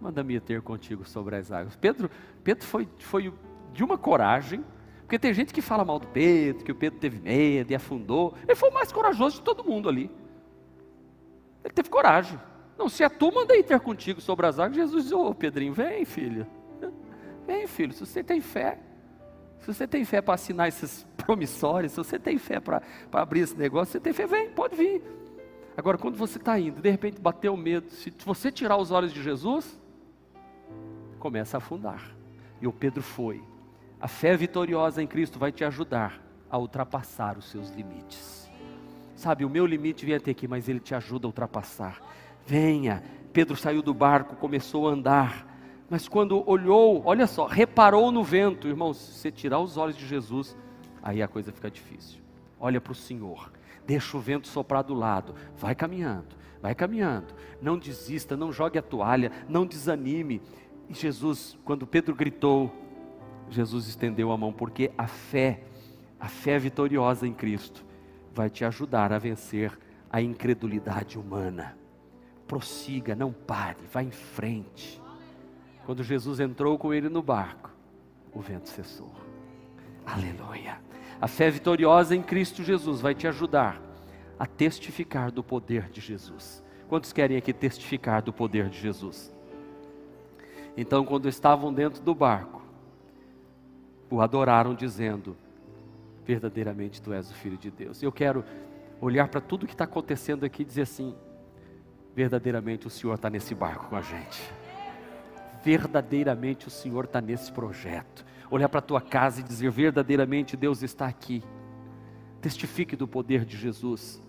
manda-me 0.00 0.40
ter 0.40 0.62
contigo 0.62 1.06
sobre 1.06 1.36
as 1.36 1.52
águas. 1.52 1.76
Pedro, 1.76 2.10
Pedro 2.42 2.64
foi, 2.64 2.88
foi 2.98 3.32
de 3.74 3.84
uma 3.84 3.98
coragem, 3.98 4.64
porque 5.00 5.18
tem 5.18 5.34
gente 5.34 5.52
que 5.52 5.60
fala 5.60 5.84
mal 5.84 5.98
do 5.98 6.06
Pedro, 6.06 6.64
que 6.64 6.72
o 6.72 6.74
Pedro 6.74 6.98
teve 6.98 7.20
medo 7.20 7.70
e 7.70 7.74
afundou. 7.74 8.32
Ele 8.44 8.54
foi 8.54 8.70
o 8.70 8.74
mais 8.74 8.90
corajoso 8.90 9.36
de 9.36 9.42
todo 9.42 9.62
mundo 9.62 9.86
ali. 9.86 10.10
Ele 11.62 11.74
teve 11.74 11.90
coragem. 11.90 12.40
Não, 12.78 12.88
se 12.88 13.04
é 13.04 13.08
tu, 13.10 13.30
manda 13.30 13.54
ir 13.54 13.64
ter 13.64 13.80
contigo 13.80 14.18
sobre 14.18 14.46
as 14.46 14.58
águas. 14.58 14.76
Jesus 14.76 15.02
disse, 15.02 15.14
ô 15.14 15.26
oh, 15.26 15.34
Pedrinho, 15.34 15.74
vem 15.74 16.06
filho. 16.06 16.46
Vem 17.48 17.66
filho, 17.66 17.94
se 17.94 18.04
você 18.04 18.22
tem 18.22 18.42
fé, 18.42 18.78
se 19.60 19.66
você 19.66 19.86
tem 19.86 20.04
fé 20.04 20.20
para 20.20 20.34
assinar 20.34 20.68
esses 20.68 21.06
promissórios, 21.16 21.92
se 21.92 21.96
você 21.96 22.18
tem 22.18 22.36
fé 22.36 22.60
para 22.60 22.82
abrir 23.10 23.40
esse 23.40 23.56
negócio, 23.56 23.92
você 23.92 23.98
tem 23.98 24.12
fé, 24.12 24.26
vem, 24.26 24.50
pode 24.50 24.76
vir. 24.76 25.02
Agora, 25.74 25.96
quando 25.96 26.18
você 26.18 26.36
está 26.36 26.60
indo, 26.60 26.82
de 26.82 26.90
repente 26.90 27.18
bateu 27.18 27.54
o 27.54 27.56
medo, 27.56 27.88
se 27.88 28.12
você 28.22 28.52
tirar 28.52 28.76
os 28.76 28.90
olhos 28.90 29.14
de 29.14 29.22
Jesus, 29.22 29.80
começa 31.18 31.56
a 31.56 31.58
afundar. 31.58 32.14
E 32.60 32.66
o 32.66 32.72
Pedro 32.72 33.02
foi. 33.02 33.42
A 33.98 34.06
fé 34.06 34.36
vitoriosa 34.36 35.02
em 35.02 35.06
Cristo 35.06 35.38
vai 35.38 35.50
te 35.50 35.64
ajudar 35.64 36.22
a 36.50 36.58
ultrapassar 36.58 37.38
os 37.38 37.50
seus 37.50 37.70
limites. 37.70 38.50
Sabe, 39.16 39.42
o 39.42 39.48
meu 39.48 39.64
limite 39.64 40.04
vem 40.04 40.16
até 40.16 40.32
aqui, 40.32 40.46
mas 40.46 40.68
ele 40.68 40.80
te 40.80 40.94
ajuda 40.94 41.26
a 41.26 41.28
ultrapassar. 41.28 41.98
Venha. 42.44 43.02
Pedro 43.32 43.56
saiu 43.56 43.80
do 43.80 43.94
barco, 43.94 44.36
começou 44.36 44.86
a 44.86 44.92
andar. 44.92 45.47
Mas 45.90 46.06
quando 46.06 46.48
olhou, 46.48 47.02
olha 47.04 47.26
só, 47.26 47.46
reparou 47.46 48.12
no 48.12 48.22
vento, 48.22 48.68
irmãos, 48.68 48.98
se 48.98 49.12
você 49.12 49.30
tirar 49.30 49.58
os 49.58 49.76
olhos 49.76 49.96
de 49.96 50.06
Jesus, 50.06 50.56
aí 51.02 51.22
a 51.22 51.28
coisa 51.28 51.50
fica 51.50 51.70
difícil. 51.70 52.20
Olha 52.60 52.80
para 52.80 52.92
o 52.92 52.96
Senhor, 52.96 53.50
deixa 53.86 54.16
o 54.16 54.20
vento 54.20 54.48
soprar 54.48 54.82
do 54.82 54.92
lado, 54.92 55.34
vai 55.56 55.74
caminhando, 55.74 56.36
vai 56.60 56.74
caminhando. 56.74 57.34
Não 57.62 57.78
desista, 57.78 58.36
não 58.36 58.52
jogue 58.52 58.78
a 58.78 58.82
toalha, 58.82 59.32
não 59.48 59.64
desanime. 59.64 60.42
E 60.90 60.94
Jesus, 60.94 61.58
quando 61.64 61.86
Pedro 61.86 62.14
gritou, 62.14 62.70
Jesus 63.48 63.88
estendeu 63.88 64.30
a 64.30 64.36
mão, 64.36 64.52
porque 64.52 64.90
a 64.98 65.06
fé, 65.06 65.62
a 66.20 66.28
fé 66.28 66.58
vitoriosa 66.58 67.26
em 67.26 67.32
Cristo, 67.32 67.84
vai 68.34 68.50
te 68.50 68.62
ajudar 68.62 69.10
a 69.10 69.18
vencer 69.18 69.78
a 70.10 70.20
incredulidade 70.20 71.18
humana. 71.18 71.78
Prossiga, 72.46 73.14
não 73.14 73.32
pare, 73.32 73.78
vá 73.90 74.02
em 74.02 74.10
frente. 74.10 75.00
Quando 75.88 76.04
Jesus 76.04 76.38
entrou 76.38 76.76
com 76.76 76.92
ele 76.92 77.08
no 77.08 77.22
barco, 77.22 77.70
o 78.34 78.42
vento 78.42 78.68
cessou. 78.68 79.10
Aleluia. 80.04 80.78
A 81.18 81.26
fé 81.26 81.50
vitoriosa 81.50 82.14
em 82.14 82.22
Cristo 82.22 82.62
Jesus 82.62 83.00
vai 83.00 83.14
te 83.14 83.26
ajudar 83.26 83.80
a 84.38 84.44
testificar 84.44 85.32
do 85.32 85.42
poder 85.42 85.88
de 85.88 86.02
Jesus. 86.02 86.62
Quantos 86.90 87.10
querem 87.10 87.38
aqui 87.38 87.54
testificar 87.54 88.20
do 88.20 88.34
poder 88.34 88.68
de 88.68 88.78
Jesus? 88.78 89.34
Então, 90.76 91.06
quando 91.06 91.26
estavam 91.26 91.72
dentro 91.72 92.02
do 92.02 92.14
barco, 92.14 92.60
o 94.10 94.20
adoraram, 94.20 94.74
dizendo: 94.74 95.34
Verdadeiramente 96.22 97.00
tu 97.00 97.14
és 97.14 97.30
o 97.30 97.34
Filho 97.34 97.56
de 97.56 97.70
Deus. 97.70 98.02
Eu 98.02 98.12
quero 98.12 98.44
olhar 99.00 99.26
para 99.28 99.40
tudo 99.40 99.66
que 99.66 99.72
está 99.72 99.84
acontecendo 99.84 100.44
aqui 100.44 100.60
e 100.60 100.66
dizer 100.66 100.82
assim: 100.82 101.14
Verdadeiramente 102.14 102.86
o 102.86 102.90
Senhor 102.90 103.14
está 103.14 103.30
nesse 103.30 103.54
barco 103.54 103.86
com 103.86 103.96
a 103.96 104.02
gente. 104.02 104.57
Verdadeiramente 105.62 106.68
o 106.68 106.70
Senhor 106.70 107.04
está 107.04 107.20
nesse 107.20 107.50
projeto. 107.52 108.24
Olhar 108.50 108.68
para 108.68 108.78
a 108.78 108.82
tua 108.82 109.00
casa 109.00 109.40
e 109.40 109.44
dizer: 109.44 109.70
Verdadeiramente 109.70 110.56
Deus 110.56 110.82
está 110.82 111.06
aqui. 111.06 111.42
Testifique 112.40 112.96
do 112.96 113.08
poder 113.08 113.44
de 113.44 113.56
Jesus. 113.56 114.22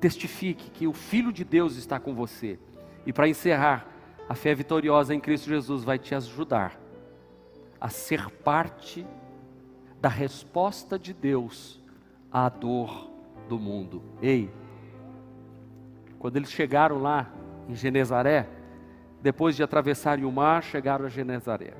Testifique 0.00 0.70
que 0.70 0.86
o 0.86 0.92
Filho 0.92 1.32
de 1.32 1.44
Deus 1.44 1.76
está 1.76 1.98
com 1.98 2.14
você. 2.14 2.58
E 3.06 3.12
para 3.12 3.28
encerrar, 3.28 3.88
a 4.28 4.34
fé 4.34 4.54
vitoriosa 4.54 5.14
em 5.14 5.20
Cristo 5.20 5.48
Jesus 5.48 5.82
vai 5.82 5.98
te 5.98 6.14
ajudar 6.14 6.78
a 7.80 7.88
ser 7.88 8.28
parte 8.30 9.06
da 10.00 10.08
resposta 10.08 10.98
de 10.98 11.12
Deus 11.12 11.82
à 12.30 12.48
dor 12.48 13.10
do 13.48 13.58
mundo. 13.58 14.02
Ei, 14.20 14.50
quando 16.18 16.36
eles 16.36 16.50
chegaram 16.50 17.00
lá 17.00 17.32
em 17.68 17.74
Genezaré, 17.74 18.48
depois 19.22 19.56
de 19.56 19.62
atravessarem 19.62 20.24
o 20.24 20.32
mar, 20.32 20.62
chegaram 20.62 21.06
a 21.06 21.08
Genezaré. 21.08 21.74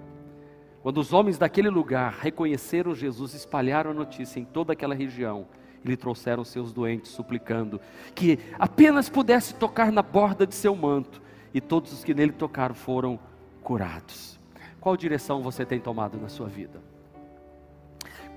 Quando 0.83 0.99
os 0.99 1.13
homens 1.13 1.39
daquele 1.39 1.69
lugar 1.69 2.19
reconheceram 2.21 2.95
Jesus, 2.95 3.35
espalharam 3.35 3.91
a 3.91 3.95
notícia 3.95 4.41
em 4.41 4.45
toda 4.45 4.73
aquela 4.73 4.95
região 4.95 5.47
e 5.85 5.89
lhe 5.89 5.97
trouxeram 5.97 6.45
seus 6.45 6.73
doentes, 6.73 7.11
suplicando 7.11 7.81
que 8.15 8.39
apenas 8.59 9.09
pudesse 9.09 9.55
tocar 9.55 9.93
na 9.93 10.03
borda 10.03 10.47
de 10.47 10.55
seu 10.55 10.75
manto 10.75 11.21
e 11.53 11.61
todos 11.61 11.93
os 11.93 12.05
que 12.05 12.15
nele 12.15 12.33
tocaram 12.33 12.75
foram 12.75 13.19
curados. 13.63 14.39
Qual 14.81 14.97
direção 14.97 15.43
você 15.43 15.65
tem 15.65 15.81
tomado 15.81 16.19
na 16.19 16.29
sua 16.29 16.49
vida? 16.49 16.81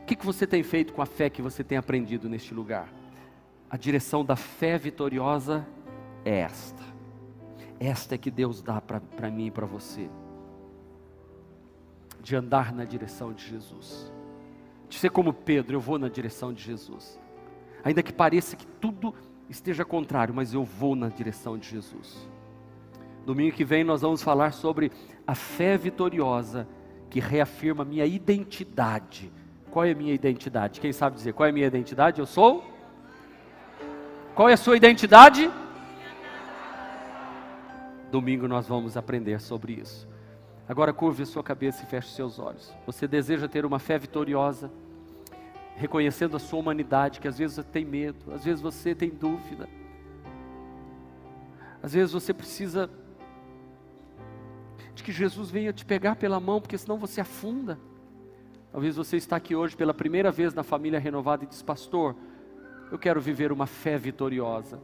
O 0.02 0.06
que, 0.06 0.16
que 0.16 0.26
você 0.26 0.48
tem 0.48 0.64
feito 0.64 0.94
com 0.94 1.02
a 1.02 1.06
fé 1.06 1.30
que 1.30 1.42
você 1.42 1.64
tem 1.64 1.78
aprendido 1.78 2.28
neste 2.28 2.54
lugar? 2.54 2.90
A 3.70 3.78
direção 3.78 4.26
da 4.26 4.36
fé 4.36 4.78
vitoriosa 4.78 5.66
é 6.26 6.40
esta. 6.40 6.91
Esta 7.82 8.14
é 8.14 8.18
que 8.20 8.30
Deus 8.30 8.62
dá 8.62 8.80
para 8.80 9.32
mim 9.32 9.48
e 9.48 9.52
para 9.52 9.66
você. 9.66 10.08
De 12.22 12.36
andar 12.36 12.72
na 12.72 12.86
direção 12.86 13.34
de 13.34 13.44
Jesus. 13.44 14.14
De 14.88 15.00
ser 15.00 15.10
como 15.10 15.34
Pedro, 15.34 15.78
eu 15.78 15.80
vou 15.82 15.98
na 15.98 16.08
direção 16.08 16.54
de 16.54 16.62
Jesus. 16.62 17.20
Ainda 17.84 18.04
que 18.04 18.14
pareça 18.14 18.56
que 18.56 18.68
tudo 18.68 19.16
esteja 19.50 19.84
contrário, 19.84 20.32
mas 20.32 20.54
eu 20.54 20.64
vou 20.64 20.96
na 20.96 21.10
direção 21.10 21.58
de 21.58 21.68
Jesus. 21.68 22.30
Domingo 23.26 23.56
que 23.56 23.66
vem 23.66 23.84
nós 23.84 24.02
vamos 24.02 24.22
falar 24.22 24.54
sobre 24.54 24.92
a 25.26 25.34
fé 25.34 25.76
vitoriosa 25.76 26.68
que 27.10 27.20
reafirma 27.20 27.84
minha 27.84 28.06
identidade. 28.06 29.34
Qual 29.72 29.84
é 29.84 29.92
a 29.92 29.96
minha 29.96 30.14
identidade? 30.14 30.80
Quem 30.80 30.94
sabe 30.94 31.16
dizer 31.16 31.34
qual 31.34 31.48
é 31.48 31.50
a 31.50 31.54
minha 31.54 31.66
identidade? 31.66 32.20
Eu 32.20 32.28
sou? 32.28 32.64
Qual 34.36 34.48
é 34.48 34.54
a 34.54 34.58
sua 34.58 34.78
identidade? 34.78 35.50
Domingo 38.12 38.46
nós 38.48 38.68
vamos 38.68 38.98
aprender 38.98 39.40
sobre 39.40 39.74
isso. 39.74 40.08
Agora 40.68 40.92
curve 40.92 41.24
a 41.24 41.26
sua 41.26 41.42
cabeça 41.42 41.84
e 41.84 41.86
feche 41.86 42.10
seus 42.10 42.40
olhos. 42.40 42.74
Você 42.86 43.08
deseja 43.08 43.48
ter 43.48 43.66
uma 43.66 43.80
fé 43.80 43.98
vitoriosa, 43.98 44.70
reconhecendo 45.76 46.36
a 46.36 46.40
sua 46.40 46.60
humanidade, 46.60 47.22
que 47.22 47.28
às 47.28 47.38
vezes 47.38 47.56
você 47.56 47.64
tem 47.64 47.86
medo, 47.86 48.34
às 48.34 48.44
vezes 48.44 48.62
você 48.62 48.94
tem 48.94 49.10
dúvida, 49.10 49.68
às 51.82 51.94
vezes 51.94 52.12
você 52.12 52.34
precisa 52.34 52.90
de 54.94 55.04
que 55.04 55.12
Jesus 55.12 55.50
venha 55.50 55.72
te 55.72 55.86
pegar 55.86 56.16
pela 56.18 56.40
mão, 56.40 56.60
porque 56.60 56.78
senão 56.78 56.98
você 56.98 57.22
afunda. 57.22 57.80
Talvez 58.72 58.96
você 58.98 59.18
está 59.18 59.38
aqui 59.38 59.56
hoje 59.56 59.76
pela 59.76 59.94
primeira 59.94 60.32
vez 60.32 60.54
na 60.54 60.64
família 60.64 61.00
renovada 61.00 61.46
e 61.46 61.48
diz, 61.48 61.62
pastor, 61.62 62.16
eu 62.92 63.00
quero 63.00 63.22
viver 63.22 63.52
uma 63.52 63.66
fé 63.66 63.98
vitoriosa. 63.98 64.80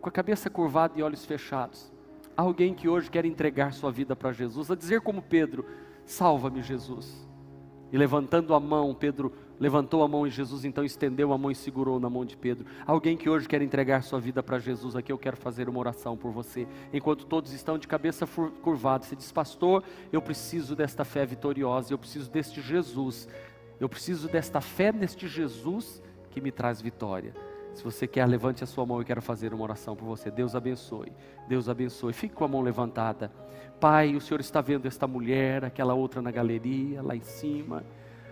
Com 0.00 0.08
a 0.08 0.12
cabeça 0.12 0.48
curvada 0.48 0.98
e 0.98 1.02
olhos 1.02 1.26
fechados. 1.26 1.92
Há 2.36 2.42
alguém 2.42 2.72
que 2.72 2.88
hoje 2.88 3.10
quer 3.10 3.24
entregar 3.24 3.72
sua 3.72 3.92
vida 3.92 4.16
para 4.16 4.32
Jesus, 4.32 4.70
a 4.70 4.74
dizer 4.74 5.02
como 5.02 5.20
Pedro, 5.20 5.66
salva-me 6.06 6.62
Jesus. 6.62 7.28
E 7.92 7.98
levantando 7.98 8.54
a 8.54 8.60
mão, 8.60 8.94
Pedro 8.94 9.32
levantou 9.58 10.02
a 10.02 10.08
mão 10.08 10.26
e 10.26 10.30
Jesus 10.30 10.64
então 10.64 10.82
estendeu 10.82 11.34
a 11.34 11.38
mão 11.38 11.50
e 11.50 11.54
segurou 11.54 12.00
na 12.00 12.08
mão 12.08 12.24
de 12.24 12.34
Pedro. 12.36 12.64
Alguém 12.86 13.14
que 13.14 13.28
hoje 13.28 13.46
quer 13.46 13.60
entregar 13.60 14.02
sua 14.02 14.18
vida 14.18 14.42
para 14.42 14.58
Jesus 14.58 14.96
aqui, 14.96 15.12
eu 15.12 15.18
quero 15.18 15.36
fazer 15.36 15.68
uma 15.68 15.80
oração 15.80 16.16
por 16.16 16.30
você. 16.30 16.66
Enquanto 16.94 17.26
todos 17.26 17.52
estão 17.52 17.76
de 17.76 17.86
cabeça 17.86 18.26
curvada, 18.62 19.04
você 19.04 19.14
diz, 19.14 19.30
pastor, 19.30 19.84
eu 20.10 20.22
preciso 20.22 20.74
desta 20.74 21.04
fé 21.04 21.26
vitoriosa, 21.26 21.92
eu 21.92 21.98
preciso 21.98 22.30
deste 22.30 22.62
Jesus, 22.62 23.28
eu 23.78 23.88
preciso 23.88 24.28
desta 24.28 24.62
fé 24.62 24.92
neste 24.92 25.28
Jesus 25.28 26.02
que 26.30 26.40
me 26.40 26.50
traz 26.50 26.80
vitória. 26.80 27.34
Se 27.74 27.84
você 27.84 28.06
quer, 28.06 28.26
levante 28.26 28.64
a 28.64 28.66
sua 28.66 28.84
mão 28.84 29.00
e 29.00 29.04
quero 29.04 29.22
fazer 29.22 29.54
uma 29.54 29.62
oração 29.62 29.94
por 29.94 30.04
você. 30.04 30.30
Deus 30.30 30.54
abençoe. 30.54 31.12
Deus 31.48 31.68
abençoe. 31.68 32.12
Fique 32.12 32.34
com 32.34 32.44
a 32.44 32.48
mão 32.48 32.62
levantada. 32.62 33.30
Pai, 33.78 34.14
o 34.14 34.20
Senhor 34.20 34.40
está 34.40 34.60
vendo 34.60 34.86
esta 34.86 35.06
mulher, 35.06 35.64
aquela 35.64 35.94
outra 35.94 36.20
na 36.20 36.30
galeria, 36.30 37.02
lá 37.02 37.14
em 37.16 37.22
cima. 37.22 37.84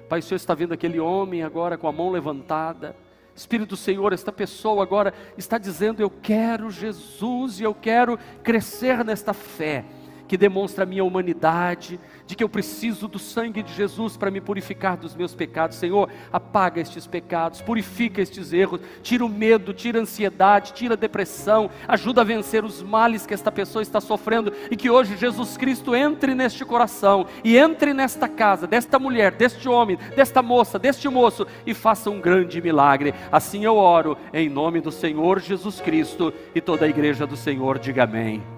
Pai, 0.09 0.19
o 0.19 0.23
Senhor 0.23 0.37
está 0.37 0.55
vendo 0.55 0.73
aquele 0.73 0.99
homem 0.99 1.43
agora 1.43 1.79
com 1.79 1.87
a 1.87 1.93
mão 1.93 2.11
levantada. 2.11 2.97
Espírito 3.35 3.71
do 3.71 3.77
Senhor, 3.77 4.13
esta 4.13 4.33
pessoa 4.33 4.83
agora 4.83 5.15
está 5.37 5.59
dizendo: 5.59 6.01
Eu 6.01 6.11
quero 6.11 6.71
Jesus 6.71 7.61
e 7.61 7.63
eu 7.63 7.75
quero 7.75 8.19
crescer 8.43 9.05
nesta 9.05 9.33
fé 9.33 9.85
que 10.29 10.37
demonstra 10.37 10.85
a 10.85 10.87
minha 10.87 11.03
humanidade, 11.03 11.99
de 12.27 12.37
que 12.37 12.45
eu 12.45 12.49
preciso 12.49 13.09
do 13.09 13.19
sangue 13.19 13.63
de 13.63 13.73
Jesus 13.73 14.17
para 14.17 14.31
me 14.31 14.41
purificar 14.41 14.97
dos 14.97 15.17
meus 15.17 15.35
pecados. 15.35 15.79
Senhor, 15.79 16.11
apaga 16.31 16.81
estes 16.81 17.07
pecados, 17.07 17.63
purifica 17.63 18.21
estes 18.21 18.53
erros, 18.53 18.81
tira 19.03 19.25
o 19.25 19.29
medo, 19.29 19.73
tira 19.73 19.99
a 19.99 20.03
ansiedade, 20.03 20.75
tira 20.75 20.93
a 20.93 20.97
depressão, 20.97 21.71
ajuda 21.89 22.21
a 22.21 22.25
vencer 22.25 22.65
os 22.65 22.83
males 22.83 23.25
que 23.25 23.33
esta 23.33 23.51
pessoa 23.51 23.83
está 23.83 24.01
sofrendo 24.01 24.53
e 24.71 24.77
que 24.77 24.91
hoje 24.91 25.17
Jesus 25.17 25.57
Cristo 25.57 25.97
entre 25.97 26.35
neste 26.35 26.65
coração 26.65 27.27
e 27.43 27.57
entre 27.57 27.95
nesta 27.95 28.29
casa, 28.29 28.67
desta 28.67 28.99
mulher, 28.99 29.33
deste 29.33 29.69
homem, 29.69 29.99
desta 30.15 30.43
moça, 30.43 30.79
deste 30.79 31.09
moço 31.09 31.47
e 31.67 31.73
faça 31.73 32.11
um 32.11 32.21
grande 32.21 32.61
milagre. 32.61 33.15
Assim 33.33 33.65
eu 33.65 33.77
oro 33.77 34.19
em 34.35 34.51
nome 34.51 34.83
do 34.83 34.93
Senhor 34.93 35.41
Jesus 35.41 35.81
Cristo 35.81 36.33
e 36.55 36.61
toda 36.61 36.85
a 36.85 36.89
igreja 36.89 37.27
do 37.27 37.37
Senhor 37.37 37.79
diga 37.79 38.05
amém. 38.05 38.58